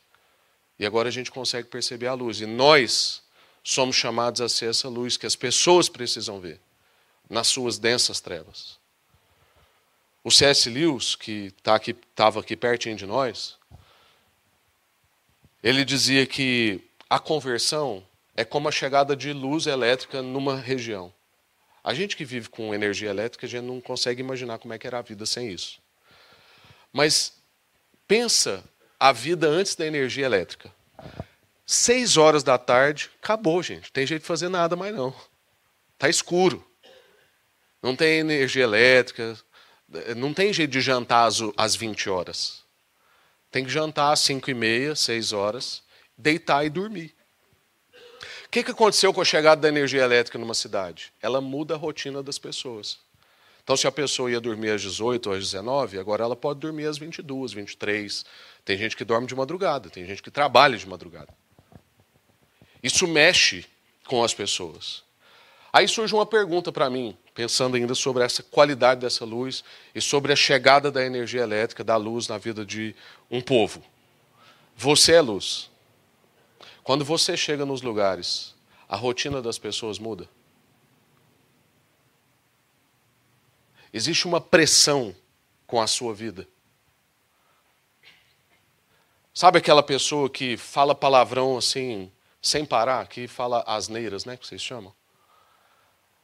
[0.78, 2.40] e agora a gente consegue perceber a luz.
[2.40, 3.22] E nós
[3.64, 6.60] somos chamados a ser essa luz que as pessoas precisam ver
[7.30, 8.80] nas suas densas trevas.
[10.24, 10.70] O C.S.
[10.70, 13.58] Lewis, que tá aqui, estava aqui pertinho de nós,
[15.62, 18.04] ele dizia que a conversão
[18.36, 21.14] é como a chegada de luz elétrica numa região.
[21.90, 24.86] A gente que vive com energia elétrica, a gente não consegue imaginar como é que
[24.86, 25.82] era a vida sem isso.
[26.94, 27.34] Mas
[28.08, 28.64] pensa
[29.00, 30.72] a vida antes da energia elétrica.
[31.66, 33.92] Seis horas da tarde, acabou, gente.
[33.92, 35.12] Tem jeito de fazer nada mais não.
[35.96, 36.64] Está escuro.
[37.82, 39.36] Não tem energia elétrica.
[40.16, 42.64] Não tem jeito de jantar às, às 20 horas.
[43.50, 45.82] Tem que jantar às 5 e meia, 6 horas,
[46.16, 47.16] deitar e dormir.
[48.50, 51.14] O que, que aconteceu com a chegada da energia elétrica numa cidade?
[51.22, 52.98] Ela muda a rotina das pessoas.
[53.64, 56.88] Então, se a pessoa ia dormir às 18 ou às 19, agora ela pode dormir
[56.88, 58.26] às 22, 23.
[58.66, 61.32] Tem gente que dorme de madrugada, tem gente que trabalha de madrugada.
[62.82, 63.68] Isso mexe
[64.08, 65.04] com as pessoas.
[65.72, 70.34] Aí surge uma pergunta para mim, pensando ainda sobre essa qualidade dessa luz e sobre
[70.34, 72.96] a chegada da energia elétrica, da luz na vida de
[73.30, 73.84] um povo.
[74.76, 75.69] Você é luz.
[76.90, 78.56] Quando você chega nos lugares,
[78.88, 80.28] a rotina das pessoas muda.
[83.94, 85.16] Existe uma pressão
[85.68, 86.48] com a sua vida.
[89.32, 94.60] Sabe aquela pessoa que fala palavrão assim, sem parar, que fala asneiras, né, que vocês
[94.60, 94.92] chamam?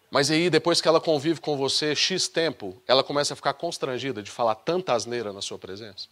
[0.10, 4.24] Mas aí, depois que ela convive com você X tempo, ela começa a ficar constrangida
[4.24, 6.08] de falar tanta asneira na sua presença.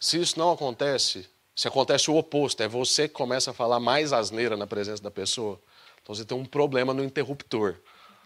[0.00, 4.12] Se isso não acontece, se acontece o oposto, é você que começa a falar mais
[4.12, 5.60] asneira na presença da pessoa,
[6.02, 7.76] então você tem um problema no interruptor.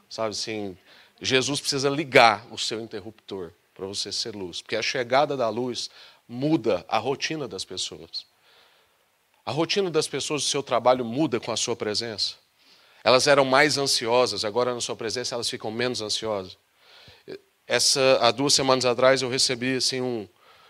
[0.09, 0.77] Sabe assim,
[1.21, 5.91] Jesus precisa ligar o seu interruptor para você ser luz, porque a chegada da luz
[6.29, 8.27] muda a rotina das pessoas.
[9.45, 12.35] A rotina das pessoas do seu trabalho muda com a sua presença.
[13.05, 16.57] Elas eram mais ansiosas, agora na sua presença elas ficam menos ansiosas.
[17.67, 20.29] Essa, há duas semanas atrás eu recebi assim um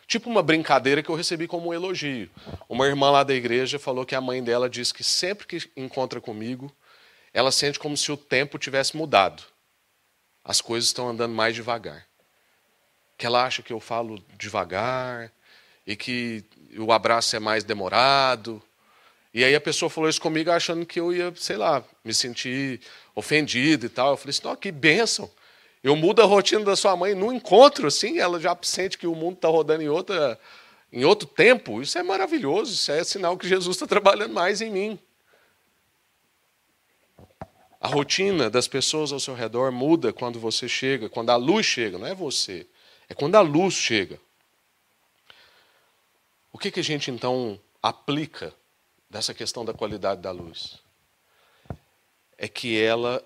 [0.08, 2.28] tipo uma brincadeira que eu recebi como um elogio.
[2.68, 6.20] Uma irmã lá da igreja falou que a mãe dela diz que sempre que encontra
[6.20, 6.74] comigo,
[7.32, 9.44] ela sente como se o tempo tivesse mudado.
[10.42, 12.06] As coisas estão andando mais devagar.
[13.16, 15.30] Que ela acha que eu falo devagar
[15.86, 16.44] e que
[16.76, 18.62] o abraço é mais demorado
[19.32, 22.80] e aí a pessoa falou isso comigo achando que eu ia, sei lá, me sentir
[23.14, 24.12] ofendido e tal.
[24.12, 25.30] Eu falei assim, que bênção.
[25.82, 29.14] Eu mudo a rotina da sua mãe no encontro, assim, ela já sente que o
[29.14, 30.38] mundo está rodando em, outra,
[30.92, 31.80] em outro tempo.
[31.80, 34.98] Isso é maravilhoso, isso é sinal que Jesus está trabalhando mais em mim.
[37.80, 41.96] A rotina das pessoas ao seu redor muda quando você chega, quando a luz chega,
[41.96, 42.66] não é você,
[43.08, 44.18] é quando a luz chega.
[46.52, 48.52] O que, que a gente então aplica
[49.08, 50.80] dessa questão da qualidade da luz
[52.36, 53.24] é que ela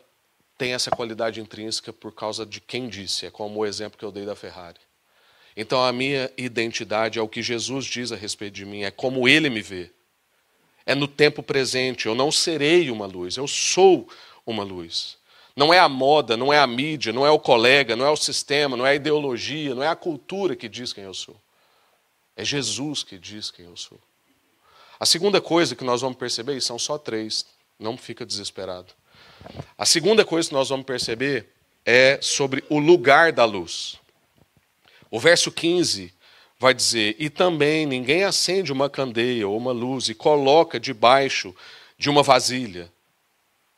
[0.62, 4.12] tem essa qualidade intrínseca por causa de quem disse, é como o exemplo que eu
[4.12, 4.78] dei da Ferrari.
[5.56, 9.26] Então a minha identidade é o que Jesus diz a respeito de mim, é como
[9.26, 9.90] ele me vê.
[10.86, 14.08] É no tempo presente, eu não serei uma luz, eu sou
[14.46, 15.18] uma luz.
[15.56, 18.16] Não é a moda, não é a mídia, não é o colega, não é o
[18.16, 21.36] sistema, não é a ideologia, não é a cultura que diz quem eu sou.
[22.36, 23.98] É Jesus que diz quem eu sou.
[25.00, 27.44] A segunda coisa que nós vamos perceber, e são só três,
[27.80, 28.94] não fica desesperado.
[29.76, 31.48] A segunda coisa que nós vamos perceber
[31.84, 33.96] é sobre o lugar da luz.
[35.10, 36.12] O verso 15
[36.58, 41.54] vai dizer: E também ninguém acende uma candeia ou uma luz e coloca debaixo
[41.98, 42.90] de uma vasilha,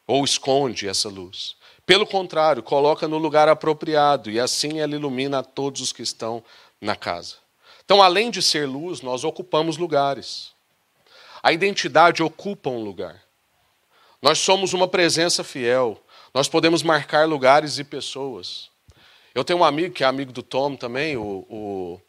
[0.07, 1.57] ou esconde essa luz.
[1.87, 6.43] Pelo contrário, coloca no lugar apropriado, e assim ela ilumina a todos os que estão
[6.81, 7.37] na casa.
[7.85, 10.53] Então, além de ser luz, nós ocupamos lugares.
[11.43, 13.24] A identidade ocupa um lugar.
[14.25, 16.03] Nós somos uma presença fiel.
[16.33, 18.70] Nós podemos marcar lugares e pessoas.
[19.35, 22.01] Eu tenho um amigo que é amigo do Tom também, o, o,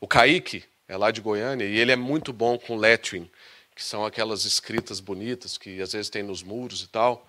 [0.00, 0.62] o Kaique.
[0.86, 3.28] é lá de Goiânia, e ele é muito bom com lettering,
[3.74, 7.26] que são aquelas escritas bonitas que às vezes tem nos muros e tal.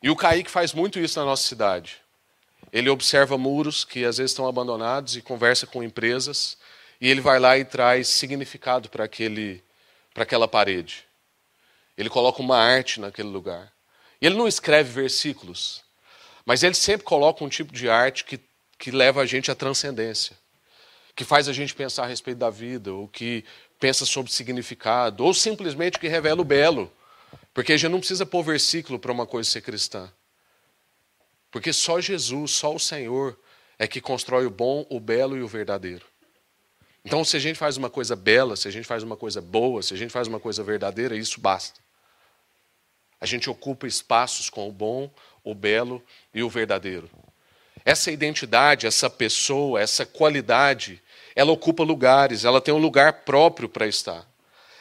[0.00, 1.96] E o Kaique faz muito isso na nossa cidade.
[2.72, 6.56] Ele observa muros que às vezes estão abandonados e conversa com empresas,
[7.00, 9.64] e ele vai lá e traz significado para aquele
[10.14, 11.10] para aquela parede.
[11.96, 13.72] Ele coloca uma arte naquele lugar.
[14.20, 15.82] E ele não escreve versículos,
[16.44, 18.40] mas ele sempre coloca um tipo de arte que,
[18.78, 20.36] que leva a gente à transcendência,
[21.14, 23.44] que faz a gente pensar a respeito da vida, ou que
[23.80, 26.90] pensa sobre significado, ou simplesmente que revela o belo.
[27.52, 30.10] Porque a gente não precisa pôr versículo para uma coisa ser cristã.
[31.50, 33.38] Porque só Jesus, só o Senhor
[33.78, 36.06] é que constrói o bom, o belo e o verdadeiro.
[37.04, 39.82] Então, se a gente faz uma coisa bela, se a gente faz uma coisa boa,
[39.82, 41.81] se a gente faz uma coisa verdadeira, isso basta.
[43.22, 45.08] A gente ocupa espaços com o bom,
[45.44, 46.02] o belo
[46.34, 47.08] e o verdadeiro.
[47.84, 51.00] Essa identidade, essa pessoa, essa qualidade,
[51.36, 54.26] ela ocupa lugares, ela tem um lugar próprio para estar.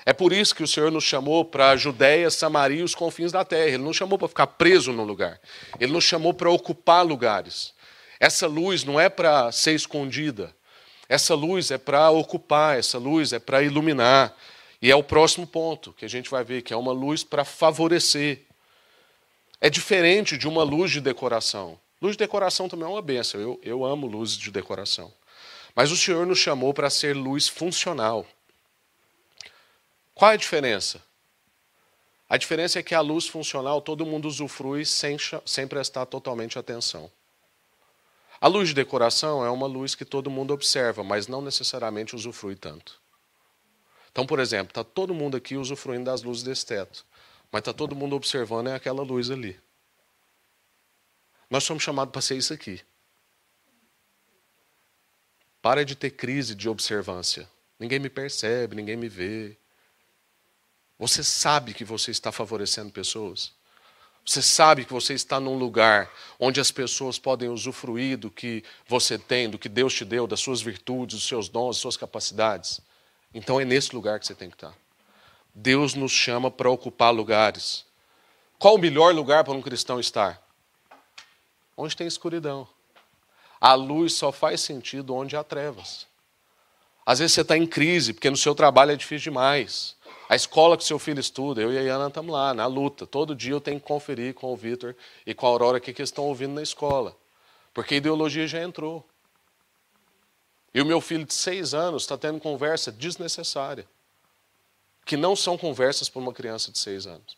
[0.03, 3.31] É por isso que o Senhor nos chamou para a Judéia, Samaria e os confins
[3.31, 3.67] da terra.
[3.67, 5.39] Ele não chamou para ficar preso no lugar.
[5.79, 7.75] Ele nos chamou para ocupar lugares.
[8.19, 10.51] Essa luz não é para ser escondida.
[11.07, 14.35] Essa luz é para ocupar, essa luz é para iluminar.
[14.81, 17.45] E é o próximo ponto que a gente vai ver, que é uma luz para
[17.45, 18.41] favorecer.
[19.59, 21.79] É diferente de uma luz de decoração.
[22.01, 23.39] Luz de decoração também é uma benção.
[23.39, 25.13] Eu, eu amo luzes de decoração.
[25.75, 28.25] Mas o Senhor nos chamou para ser luz funcional.
[30.15, 31.01] Qual é a diferença?
[32.27, 37.11] A diferença é que a luz funcional todo mundo usufrui sem, sem prestar totalmente atenção.
[38.39, 42.55] A luz de decoração é uma luz que todo mundo observa, mas não necessariamente usufrui
[42.55, 43.00] tanto.
[44.11, 47.05] Então, por exemplo, está todo mundo aqui usufruindo das luzes desse teto,
[47.51, 49.59] mas está todo mundo observando é aquela luz ali.
[51.49, 52.81] Nós somos chamados para ser isso aqui.
[55.61, 57.47] Para de ter crise de observância.
[57.79, 59.57] Ninguém me percebe, ninguém me vê.
[60.97, 63.53] Você sabe que você está favorecendo pessoas?
[64.25, 69.17] Você sabe que você está num lugar onde as pessoas podem usufruir do que você
[69.17, 72.79] tem, do que Deus te deu, das suas virtudes, dos seus dons, das suas capacidades?
[73.33, 74.73] Então é nesse lugar que você tem que estar.
[75.53, 77.85] Deus nos chama para ocupar lugares.
[78.57, 80.41] Qual o melhor lugar para um cristão estar?
[81.75, 82.67] Onde tem escuridão.
[83.59, 86.07] A luz só faz sentido onde há trevas.
[87.05, 89.95] Às vezes você está em crise, porque no seu trabalho é difícil demais.
[90.29, 93.05] A escola que seu filho estuda, eu e a Iana estamos lá, na luta.
[93.05, 95.93] Todo dia eu tenho que conferir com o Vitor e com a Aurora o que,
[95.93, 97.15] que eles estão ouvindo na escola.
[97.73, 99.05] Porque a ideologia já entrou.
[100.73, 103.87] E o meu filho de seis anos está tendo conversa desnecessária,
[105.05, 107.37] que não são conversas para uma criança de seis anos.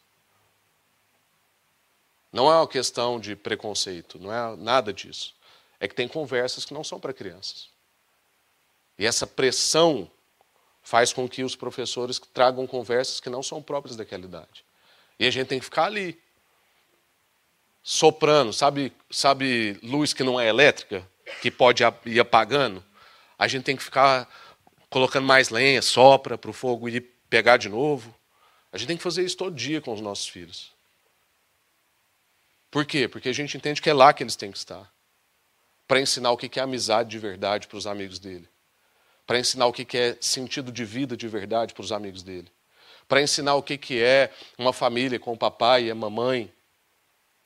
[2.32, 5.36] Não é uma questão de preconceito, não é nada disso.
[5.80, 7.70] É que tem conversas que não são para crianças.
[8.98, 10.10] E essa pressão
[10.82, 14.66] faz com que os professores tragam conversas que não são próprias daquela idade.
[15.20, 16.20] E a gente tem que ficar ali,
[17.82, 21.08] soprando, sabe, sabe luz que não é elétrica,
[21.42, 22.84] que pode ir apagando?
[23.38, 24.30] A gente tem que ficar
[24.90, 28.14] colocando mais lenha, sopra para o fogo ir pegar de novo.
[28.72, 30.72] A gente tem que fazer isso todo dia com os nossos filhos.
[32.70, 33.08] Por quê?
[33.08, 34.92] Porque a gente entende que é lá que eles têm que estar.
[35.88, 38.50] Para ensinar o que é amizade de verdade para os amigos dele.
[39.28, 42.52] Para ensinar o que é sentido de vida de verdade para os amigos dele.
[43.08, 46.52] Para ensinar o que é uma família com o papai e a mamãe,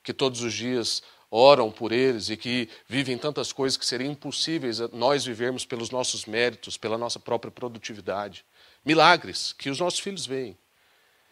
[0.04, 4.80] que todos os dias oram por eles e que vivem tantas coisas que seriam impossíveis
[4.92, 8.46] nós vivermos pelos nossos méritos, pela nossa própria produtividade.
[8.84, 10.58] Milagres que os nossos filhos veem.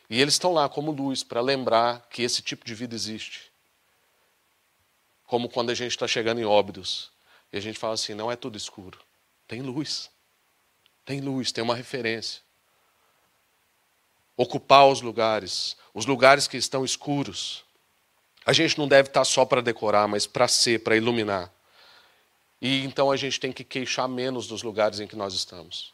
[0.10, 3.52] E eles estão lá como luz para lembrar que esse tipo de vida existe.
[5.26, 7.12] Como quando a gente está chegando em óbidos
[7.52, 9.00] e a gente fala assim: não é tudo escuro,
[9.48, 10.10] tem luz.
[11.06, 12.42] Tem luz, tem uma referência.
[14.36, 17.65] Ocupar os lugares, os lugares que estão escuros,
[18.46, 21.52] a gente não deve estar só para decorar, mas para ser, para iluminar.
[22.62, 25.94] E então a gente tem que queixar menos dos lugares em que nós estamos.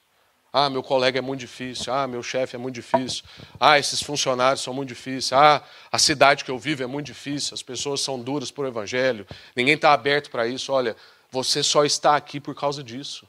[0.54, 1.94] Ah, meu colega é muito difícil.
[1.94, 3.24] Ah, meu chefe é muito difícil.
[3.58, 5.32] Ah, esses funcionários são muito difíceis.
[5.32, 7.54] Ah, a cidade que eu vivo é muito difícil.
[7.54, 9.26] As pessoas são duras por evangelho.
[9.56, 10.74] Ninguém está aberto para isso.
[10.74, 10.96] Olha,
[11.32, 13.26] você só está aqui por causa disso.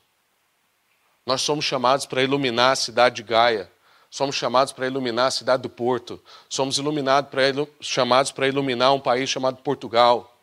[1.24, 3.70] Nós somos chamados para iluminar a cidade de Gaia.
[4.12, 6.22] Somos chamados para iluminar a cidade do Porto.
[6.46, 7.44] Somos iluminados para,
[7.80, 10.38] chamados para iluminar um país chamado Portugal.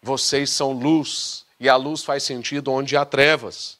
[0.00, 3.76] Vocês são luz, e a luz faz sentido onde há trevas.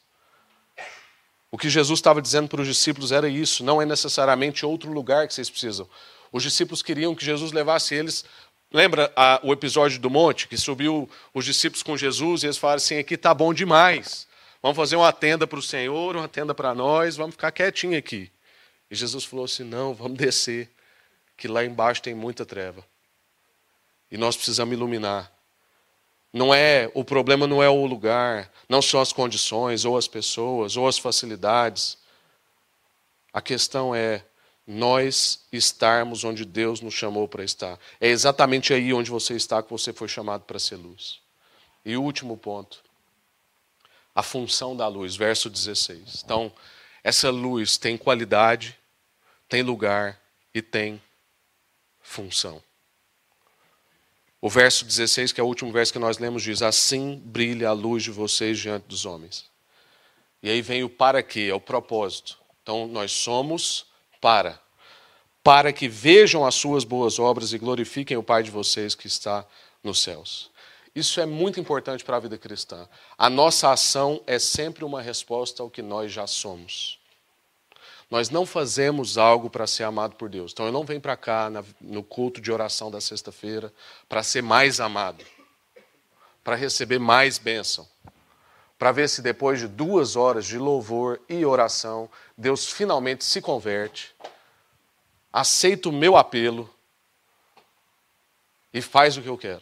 [1.49, 5.27] O que Jesus estava dizendo para os discípulos era isso, não é necessariamente outro lugar
[5.27, 5.89] que vocês precisam.
[6.31, 8.25] Os discípulos queriam que Jesus levasse eles.
[8.71, 12.77] Lembra a, o episódio do monte, que subiu os discípulos com Jesus e eles falaram
[12.77, 14.27] assim: aqui está bom demais.
[14.67, 18.29] Vamos fazer uma tenda para o Senhor, uma tenda para nós, vamos ficar quietinho aqui.
[18.91, 20.69] E Jesus falou assim: não, vamos descer,
[21.37, 22.83] que lá embaixo tem muita treva.
[24.11, 25.31] E nós precisamos iluminar.
[26.33, 30.75] Não é, o problema não é o lugar, não são as condições, ou as pessoas,
[30.75, 31.97] ou as facilidades.
[33.31, 34.21] A questão é
[34.67, 37.79] nós estarmos onde Deus nos chamou para estar.
[38.01, 41.21] É exatamente aí onde você está que você foi chamado para ser luz.
[41.85, 42.83] E último ponto,
[44.17, 46.23] a função da luz, verso 16.
[46.25, 46.51] Então,
[47.03, 48.75] essa luz tem qualidade,
[49.47, 50.19] tem lugar
[50.51, 50.99] e tem
[52.01, 52.59] função.
[54.41, 57.73] O verso 16, que é o último verso que nós lemos, diz: Assim brilha a
[57.73, 59.45] luz de vocês diante dos homens.
[60.41, 62.39] E aí vem o para quê, é o propósito.
[62.63, 63.85] Então, nós somos
[64.19, 64.59] para.
[65.43, 69.45] Para que vejam as suas boas obras e glorifiquem o Pai de vocês que está
[69.83, 70.49] nos céus.
[70.97, 72.89] Isso é muito importante para a vida cristã.
[73.15, 76.99] A nossa ação é sempre uma resposta ao que nós já somos.
[78.09, 80.51] Nós não fazemos algo para ser amado por Deus.
[80.51, 83.71] Então eu não venho para cá no culto de oração da sexta-feira
[84.09, 85.23] para ser mais amado,
[86.43, 87.87] para receber mais bênção,
[88.79, 94.15] para ver se depois de duas horas de louvor e oração, Deus finalmente se converte
[95.37, 96.67] aceita o meu apelo
[98.73, 99.61] e faz o que eu quero.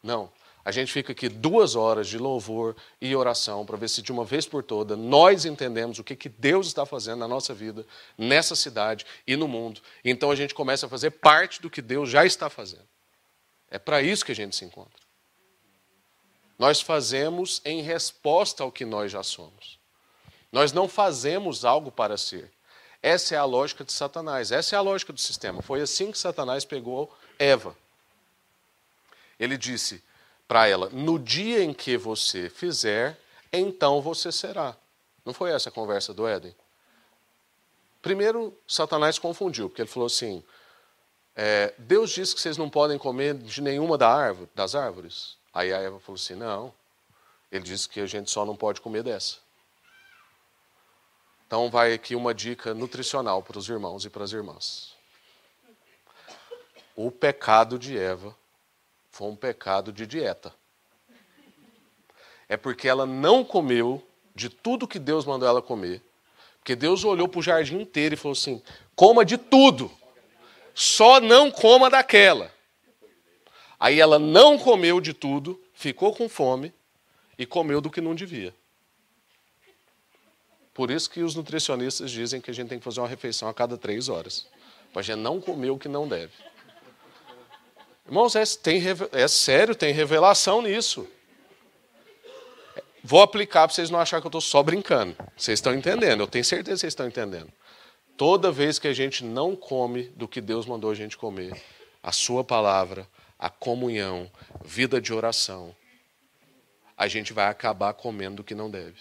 [0.00, 0.35] Não.
[0.66, 4.24] A gente fica aqui duas horas de louvor e oração para ver se de uma
[4.24, 7.86] vez por toda nós entendemos o que, que Deus está fazendo na nossa vida,
[8.18, 9.80] nessa cidade e no mundo.
[10.04, 12.82] Então a gente começa a fazer parte do que Deus já está fazendo.
[13.70, 14.98] É para isso que a gente se encontra.
[16.58, 19.78] Nós fazemos em resposta ao que nós já somos.
[20.50, 22.50] Nós não fazemos algo para ser.
[23.00, 25.62] Essa é a lógica de Satanás, essa é a lógica do sistema.
[25.62, 27.76] Foi assim que Satanás pegou Eva.
[29.38, 30.02] Ele disse
[30.46, 33.18] para ela: No dia em que você fizer,
[33.52, 34.76] então você será.
[35.24, 36.54] Não foi essa a conversa do Éden?
[38.00, 40.42] Primeiro, Satanás confundiu, porque ele falou assim:
[41.34, 45.36] é, Deus disse que vocês não podem comer de nenhuma da árvore, das árvores.
[45.52, 46.72] Aí a Eva falou assim: Não.
[47.52, 49.36] Ele disse que a gente só não pode comer dessa.
[51.46, 54.96] Então, vai aqui uma dica nutricional para os irmãos e para as irmãs.
[56.96, 58.34] O pecado de Eva
[59.16, 60.52] foi um pecado de dieta.
[62.46, 66.02] É porque ela não comeu de tudo que Deus mandou ela comer.
[66.58, 68.62] Porque Deus olhou para o jardim inteiro e falou assim:
[68.94, 69.90] coma de tudo,
[70.74, 72.52] só não coma daquela.
[73.80, 76.74] Aí ela não comeu de tudo, ficou com fome
[77.38, 78.54] e comeu do que não devia.
[80.74, 83.54] Por isso que os nutricionistas dizem que a gente tem que fazer uma refeição a
[83.54, 84.46] cada três horas.
[84.92, 86.34] Para a gente não comer o que não deve.
[88.06, 88.80] Irmãos, é, tem,
[89.12, 91.08] é sério, tem revelação nisso.
[93.02, 95.16] Vou aplicar para vocês não acharem que eu estou só brincando.
[95.36, 97.52] Vocês estão entendendo, eu tenho certeza que vocês estão entendendo.
[98.16, 101.60] Toda vez que a gente não come do que Deus mandou a gente comer,
[102.02, 103.06] a Sua palavra,
[103.38, 104.30] a comunhão,
[104.64, 105.74] vida de oração,
[106.96, 109.00] a gente vai acabar comendo do que não deve.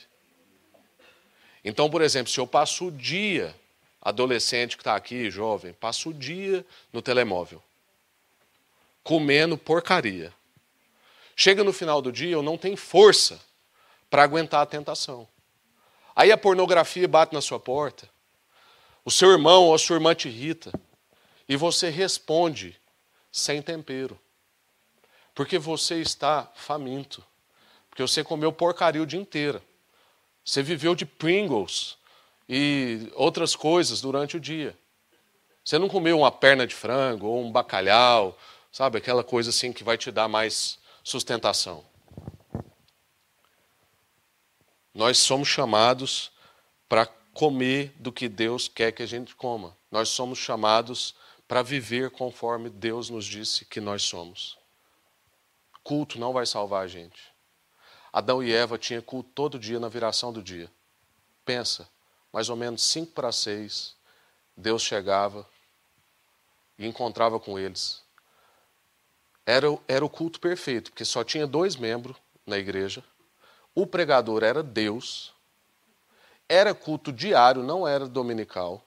[1.63, 3.55] Então, por exemplo, se eu passo o dia,
[4.01, 7.63] adolescente que está aqui, jovem, passo o dia no telemóvel,
[9.05, 10.33] comendo porcaria.
[11.35, 13.39] Chega no final do dia, eu não tenho força
[14.09, 15.27] para aguentar a tentação.
[16.15, 18.09] Aí a pornografia bate na sua porta,
[19.05, 20.71] o seu irmão ou a sua irmã te irrita,
[21.47, 22.75] e você responde
[23.31, 24.19] sem tempero.
[25.35, 27.23] Porque você está faminto.
[27.89, 29.61] Porque você comeu porcaria o dia inteiro.
[30.43, 31.97] Você viveu de Pringles
[32.49, 34.75] e outras coisas durante o dia.
[35.63, 38.37] Você não comeu uma perna de frango ou um bacalhau,
[38.75, 38.97] sabe?
[38.97, 41.85] Aquela coisa assim que vai te dar mais sustentação.
[44.93, 46.29] Nós somos chamados
[46.89, 49.77] para comer do que Deus quer que a gente coma.
[49.89, 51.15] Nós somos chamados
[51.47, 54.57] para viver conforme Deus nos disse que nós somos.
[55.81, 57.31] Culto não vai salvar a gente.
[58.11, 60.69] Adão e Eva tinham culto todo dia na viração do dia.
[61.45, 61.87] Pensa,
[62.33, 63.95] mais ou menos cinco para seis,
[64.57, 65.47] Deus chegava
[66.77, 68.04] e encontrava com eles.
[69.45, 73.03] Era, era o culto perfeito, porque só tinha dois membros na igreja.
[73.73, 75.33] O pregador era Deus.
[76.47, 78.83] Era culto diário, não era dominical.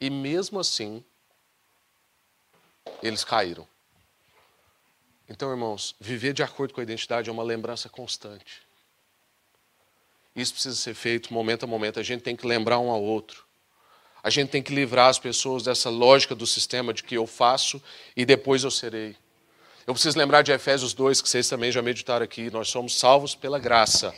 [0.00, 1.04] E mesmo assim,
[3.02, 3.66] eles caíram.
[5.28, 8.62] Então, irmãos, viver de acordo com a identidade é uma lembrança constante.
[10.34, 12.00] Isso precisa ser feito momento a momento.
[12.00, 13.44] A gente tem que lembrar um ao outro.
[14.22, 17.82] A gente tem que livrar as pessoas dessa lógica do sistema de que eu faço
[18.16, 19.16] e depois eu serei.
[19.86, 22.50] Eu preciso lembrar de Efésios 2, que vocês também já meditaram aqui.
[22.50, 24.14] Nós somos salvos pela graça,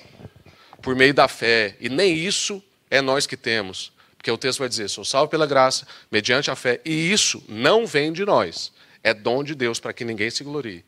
[0.81, 3.93] por meio da fé, e nem isso é nós que temos.
[4.17, 7.87] Porque o texto vai dizer: sou salvo pela graça, mediante a fé, e isso não
[7.87, 10.85] vem de nós, é dom de Deus para que ninguém se glorie.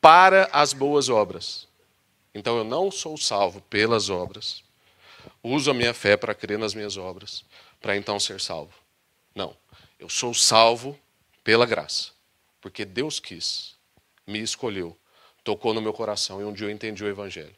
[0.00, 1.66] Para as boas obras.
[2.34, 4.62] Então eu não sou salvo pelas obras.
[5.42, 7.44] Uso a minha fé para crer nas minhas obras,
[7.80, 8.74] para então ser salvo.
[9.34, 9.56] Não.
[9.98, 10.98] Eu sou salvo
[11.42, 12.10] pela graça,
[12.60, 13.73] porque Deus quis,
[14.26, 14.96] me escolheu,
[15.42, 17.54] tocou no meu coração e um dia eu entendi o Evangelho.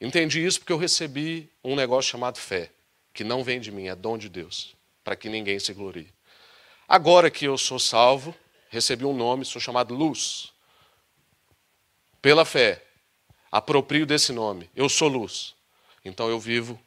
[0.00, 2.70] Entendi isso porque eu recebi um negócio chamado fé,
[3.12, 6.12] que não vem de mim, é dom de Deus, para que ninguém se glorie.
[6.86, 8.34] Agora que eu sou salvo,
[8.70, 10.52] recebi um nome, sou chamado luz.
[12.22, 12.84] Pela fé,
[13.50, 15.54] aproprio desse nome, eu sou luz.
[16.04, 16.80] Então eu vivo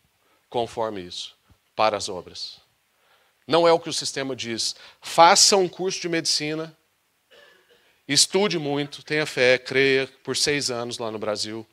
[0.50, 1.36] conforme isso,
[1.76, 2.60] para as obras.
[3.46, 4.76] Não é o que o sistema diz.
[5.02, 6.76] Faça um curso de medicina,
[8.08, 11.66] estude muito, tenha fé, creia por seis anos lá no Brasil,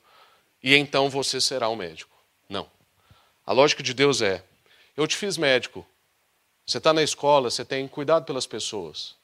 [0.63, 2.17] e então você será um médico.
[2.49, 2.69] Não.
[3.47, 4.43] A lógica de Deus é:
[4.97, 5.87] eu te fiz médico.
[6.67, 9.15] Você está na escola, você tem cuidado pelas pessoas.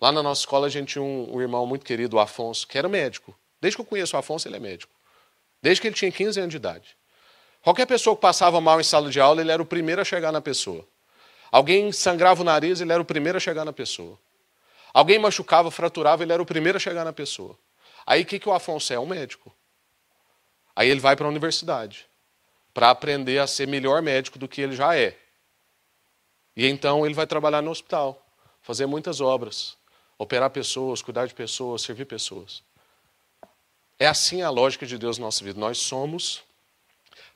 [0.00, 2.78] Lá na nossa escola a gente tinha um, um, irmão muito querido, o Afonso, que
[2.78, 3.36] era médico.
[3.60, 4.92] Desde que eu conheço o Afonso, ele é médico.
[5.62, 6.96] Desde que ele tinha 15 anos de idade.
[7.62, 10.32] Qualquer pessoa que passava mal em sala de aula, ele era o primeiro a chegar
[10.32, 10.86] na pessoa.
[11.52, 14.18] Alguém sangrava o nariz, ele era o primeiro a chegar na pessoa.
[14.92, 17.56] Alguém machucava, fraturava, ele era o primeiro a chegar na pessoa.
[18.06, 18.96] Aí o que, que o Afonso é?
[18.96, 19.54] É um médico.
[20.74, 22.06] Aí ele vai para a universidade
[22.72, 25.16] para aprender a ser melhor médico do que ele já é.
[26.56, 28.24] E então ele vai trabalhar no hospital,
[28.62, 29.76] fazer muitas obras,
[30.18, 32.62] operar pessoas, cuidar de pessoas, servir pessoas.
[33.98, 35.58] É assim a lógica de Deus na nossa vida.
[35.58, 36.42] Nós somos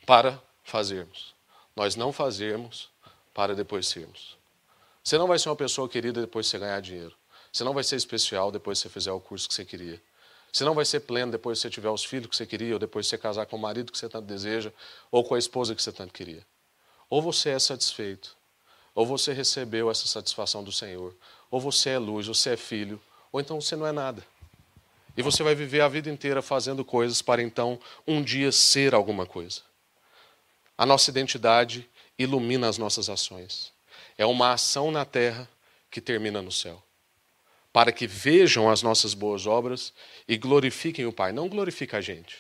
[0.07, 1.35] para fazermos.
[1.77, 2.91] Nós não fazemos
[3.35, 4.39] para depois sermos.
[5.03, 7.15] Você não vai ser uma pessoa querida depois de você ganhar dinheiro.
[7.55, 10.03] Você não vai ser especial depois que você fizer o curso que você queria.
[10.53, 12.81] Você não vai ser pleno depois que você tiver os filhos que você queria, ou
[12.81, 14.73] depois que você casar com o marido que você tanto deseja,
[15.09, 16.45] ou com a esposa que você tanto queria.
[17.09, 18.37] Ou você é satisfeito,
[18.93, 21.15] ou você recebeu essa satisfação do Senhor,
[21.49, 23.01] ou você é luz, você é filho,
[23.31, 24.27] ou então você não é nada.
[25.17, 29.27] E você vai viver a vida inteira fazendo coisas para então um dia ser alguma
[29.27, 29.61] coisa.
[30.77, 31.89] A nossa identidade
[32.19, 33.73] ilumina as nossas ações.
[34.19, 35.49] É uma ação na terra
[35.89, 36.83] que termina no céu
[37.75, 39.93] para que vejam as nossas boas obras
[40.29, 41.33] e glorifiquem o Pai.
[41.33, 42.37] Não glorifica a gente.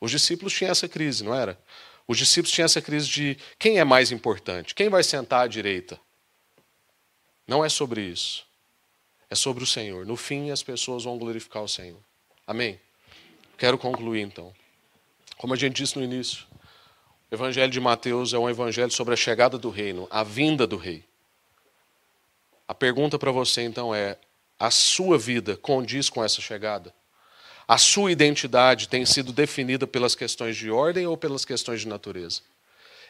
[0.00, 1.56] Os discípulos tinham essa crise, não era?
[2.04, 6.00] Os discípulos tinham essa crise de quem é mais importante, quem vai sentar à direita.
[7.46, 8.44] Não é sobre isso.
[9.30, 10.04] É sobre o Senhor.
[10.04, 12.00] No fim, as pessoas vão glorificar o Senhor.
[12.44, 12.80] Amém?
[13.56, 14.52] Quero concluir então.
[15.36, 16.44] Como a gente disse no início,
[17.30, 20.76] o Evangelho de Mateus é um evangelho sobre a chegada do reino, a vinda do
[20.76, 21.04] rei.
[22.66, 24.18] A pergunta para você então é:
[24.58, 26.94] a sua vida condiz com essa chegada?
[27.66, 32.40] A sua identidade tem sido definida pelas questões de ordem ou pelas questões de natureza?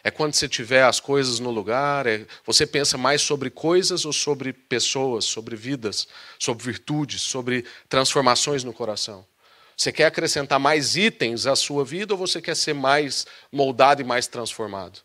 [0.05, 4.13] É quando você tiver as coisas no lugar, é, você pensa mais sobre coisas ou
[4.13, 9.25] sobre pessoas, sobre vidas, sobre virtudes, sobre transformações no coração?
[9.77, 14.05] Você quer acrescentar mais itens à sua vida ou você quer ser mais moldado e
[14.05, 15.01] mais transformado?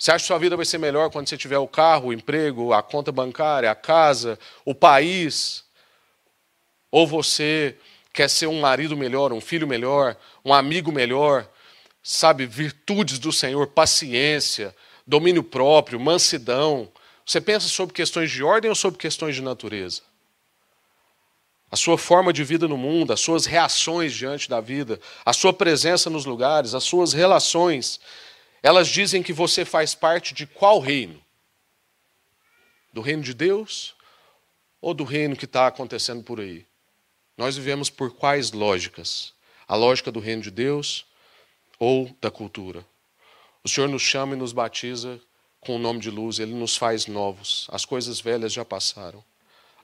[0.00, 2.72] Você acha que sua vida vai ser melhor quando você tiver o carro, o emprego,
[2.72, 5.62] a conta bancária, a casa, o país?
[6.90, 7.76] Ou você
[8.10, 11.46] quer ser um marido melhor, um filho melhor, um amigo melhor,
[12.02, 14.74] sabe, virtudes do Senhor, paciência,
[15.06, 16.90] domínio próprio, mansidão?
[17.26, 20.00] Você pensa sobre questões de ordem ou sobre questões de natureza?
[21.70, 25.52] A sua forma de vida no mundo, as suas reações diante da vida, a sua
[25.52, 28.00] presença nos lugares, as suas relações
[28.62, 31.22] elas dizem que você faz parte de qual reino?
[32.92, 33.94] Do reino de Deus
[34.80, 36.66] ou do reino que está acontecendo por aí?
[37.36, 39.32] Nós vivemos por quais lógicas?
[39.66, 41.06] A lógica do reino de Deus
[41.78, 42.84] ou da cultura?
[43.62, 45.20] O Senhor nos chama e nos batiza
[45.60, 47.66] com o nome de luz, Ele nos faz novos.
[47.70, 49.22] As coisas velhas já passaram.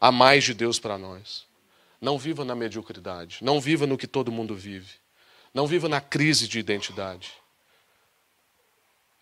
[0.01, 1.47] Há mais de Deus para nós.
[2.01, 3.39] Não viva na mediocridade.
[3.43, 4.95] Não viva no que todo mundo vive.
[5.53, 7.33] Não viva na crise de identidade.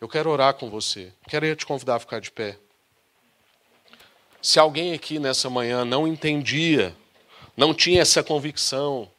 [0.04, 1.10] Eu quero orar com você.
[1.30, 2.58] Quero te convidar a ficar de pé.
[4.42, 6.94] Se alguém aqui nessa manhã não entendia,
[7.56, 9.10] não tinha essa convicção,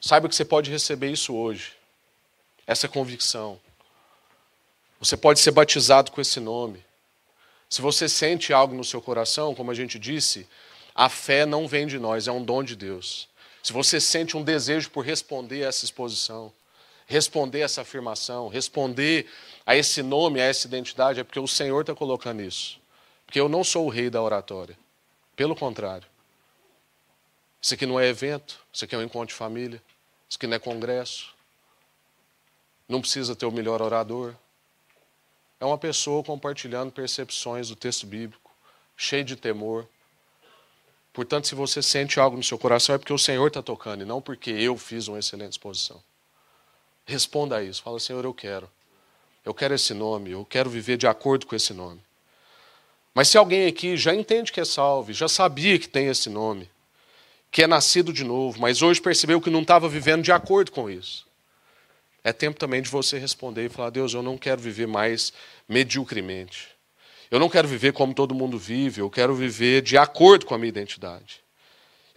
[0.00, 1.74] saiba que você pode receber isso hoje.
[2.66, 3.60] Essa convicção.
[5.00, 6.82] Você pode ser batizado com esse nome.
[7.68, 10.48] Se você sente algo no seu coração, como a gente disse,
[10.94, 13.28] a fé não vem de nós, é um dom de Deus.
[13.62, 16.50] Se você sente um desejo por responder a essa exposição,
[17.08, 19.26] responder essa afirmação, responder
[19.64, 22.78] a esse nome, a essa identidade, é porque o Senhor está colocando isso.
[23.24, 24.78] Porque eu não sou o rei da oratória.
[25.34, 26.06] Pelo contrário.
[27.60, 29.82] Isso aqui não é evento, isso aqui é um encontro de família,
[30.28, 31.34] isso aqui não é congresso.
[32.86, 34.34] Não precisa ter o melhor orador.
[35.58, 38.50] É uma pessoa compartilhando percepções do texto bíblico,
[38.96, 39.88] cheio de temor.
[41.12, 44.06] Portanto, se você sente algo no seu coração, é porque o Senhor está tocando e
[44.06, 46.02] não porque eu fiz uma excelente exposição.
[47.08, 47.82] Responda a isso.
[47.82, 48.70] Fala, Senhor, eu quero.
[49.42, 52.02] Eu quero esse nome, eu quero viver de acordo com esse nome.
[53.14, 56.70] Mas se alguém aqui já entende que é salve, já sabia que tem esse nome,
[57.50, 60.90] que é nascido de novo, mas hoje percebeu que não estava vivendo de acordo com
[60.90, 61.26] isso,
[62.22, 65.32] é tempo também de você responder e falar: Deus, eu não quero viver mais
[65.66, 66.68] mediocremente.
[67.30, 70.58] Eu não quero viver como todo mundo vive, eu quero viver de acordo com a
[70.58, 71.40] minha identidade.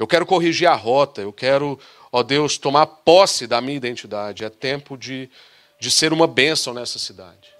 [0.01, 1.77] Eu quero corrigir a rota, eu quero,
[2.11, 4.43] ó Deus, tomar posse da minha identidade.
[4.43, 5.29] É tempo de,
[5.79, 7.53] de ser uma bênção nessa cidade.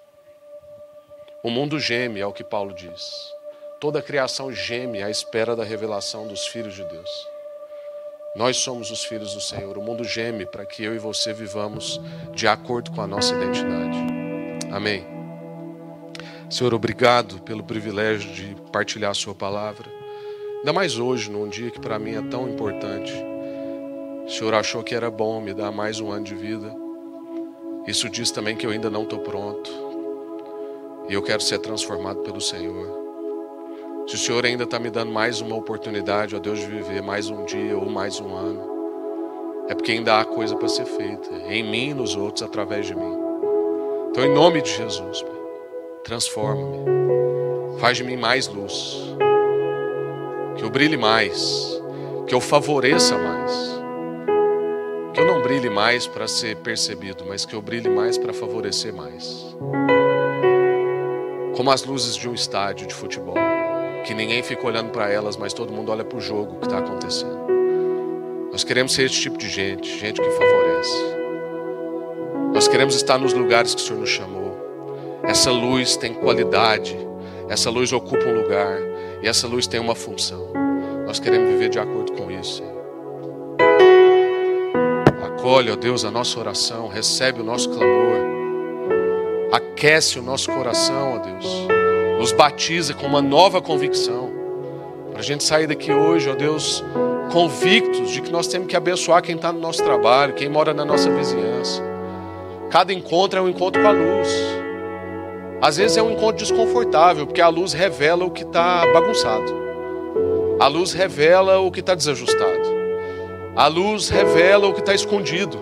[1.44, 3.14] O mundo geme, é o que Paulo diz.
[3.80, 7.10] Toda a criação geme à espera da revelação dos filhos de Deus.
[8.36, 9.78] Nós somos os filhos do Senhor.
[9.78, 12.02] O mundo geme para que eu e você vivamos
[12.34, 14.00] de acordo com a nossa identidade.
[14.72, 15.06] Amém.
[16.50, 20.01] Senhor, obrigado pelo privilégio de partilhar a Sua palavra.
[20.62, 23.12] Ainda mais hoje, num dia que para mim é tão importante.
[24.28, 26.72] O Senhor achou que era bom me dar mais um ano de vida.
[27.88, 29.72] Isso diz também que eu ainda não estou pronto.
[31.10, 32.88] E eu quero ser transformado pelo Senhor.
[34.06, 37.28] Se o Senhor ainda está me dando mais uma oportunidade, ó Deus, de viver mais
[37.28, 41.64] um dia ou mais um ano, é porque ainda há coisa para ser feita em
[41.64, 43.18] mim e nos outros através de mim.
[44.12, 45.26] Então, em nome de Jesus,
[46.04, 49.16] transforma-me, faz de mim mais luz,
[50.62, 51.82] que eu brilhe mais,
[52.28, 53.52] que eu favoreça mais,
[55.12, 58.94] que eu não brilhe mais para ser percebido, mas que eu brilhe mais para favorecer
[58.94, 59.56] mais.
[61.56, 63.34] Como as luzes de um estádio de futebol
[64.06, 66.78] que ninguém fica olhando para elas, mas todo mundo olha para o jogo que está
[66.78, 67.40] acontecendo.
[68.52, 71.16] Nós queremos ser esse tipo de gente, gente que favorece.
[72.54, 74.56] Nós queremos estar nos lugares que o Senhor nos chamou.
[75.24, 76.96] Essa luz tem qualidade,
[77.50, 78.91] essa luz ocupa um lugar
[79.22, 80.52] e essa luz tem uma função.
[81.06, 82.64] Nós queremos viver de acordo com isso.
[85.24, 88.16] Acolhe, ó Deus, a nossa oração, recebe o nosso clamor,
[89.52, 91.82] aquece o nosso coração, ó Deus
[92.22, 94.30] nos batiza com uma nova convicção.
[95.10, 96.84] Para a gente sair daqui hoje, ó Deus,
[97.32, 100.86] convictos de que nós temos que abençoar quem está no nosso trabalho, quem mora na
[100.86, 101.82] nossa vizinhança.
[102.70, 104.61] Cada encontro é um encontro com a luz.
[105.62, 109.62] Às vezes é um encontro desconfortável, porque a luz revela o que está bagunçado.
[110.60, 112.82] A luz revela o que está desajustado.
[113.56, 115.60] A luz revela o que está escondido.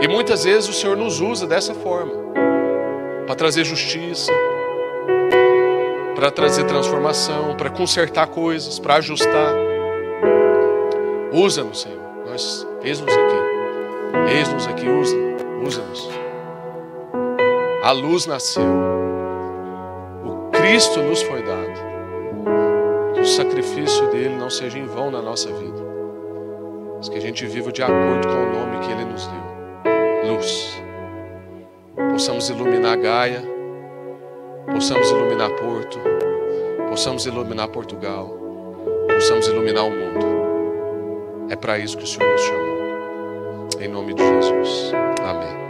[0.00, 2.12] E muitas vezes o Senhor nos usa dessa forma
[3.26, 4.32] para trazer justiça,
[6.14, 9.54] para trazer transformação, para consertar coisas, para ajustar.
[11.32, 12.00] Usa-nos, Senhor.
[12.26, 14.34] Nós, eis-nos aqui.
[14.36, 16.08] Eis-nos aqui, usa-nos.
[17.82, 19.05] A luz nasceu.
[20.66, 23.14] Cristo nos foi dado.
[23.14, 25.80] Que o sacrifício dele não seja em vão na nossa vida.
[26.96, 30.34] Mas que a gente viva de acordo com o nome que ele nos deu.
[30.34, 30.82] Luz.
[32.10, 33.56] Possamos iluminar Gaia
[34.72, 36.00] possamos iluminar Porto,
[36.88, 38.36] possamos iluminar Portugal,
[39.08, 41.46] possamos iluminar o mundo.
[41.48, 43.80] É para isso que o Senhor nos chamou.
[43.80, 44.92] Em nome de Jesus.
[45.22, 45.56] Amém.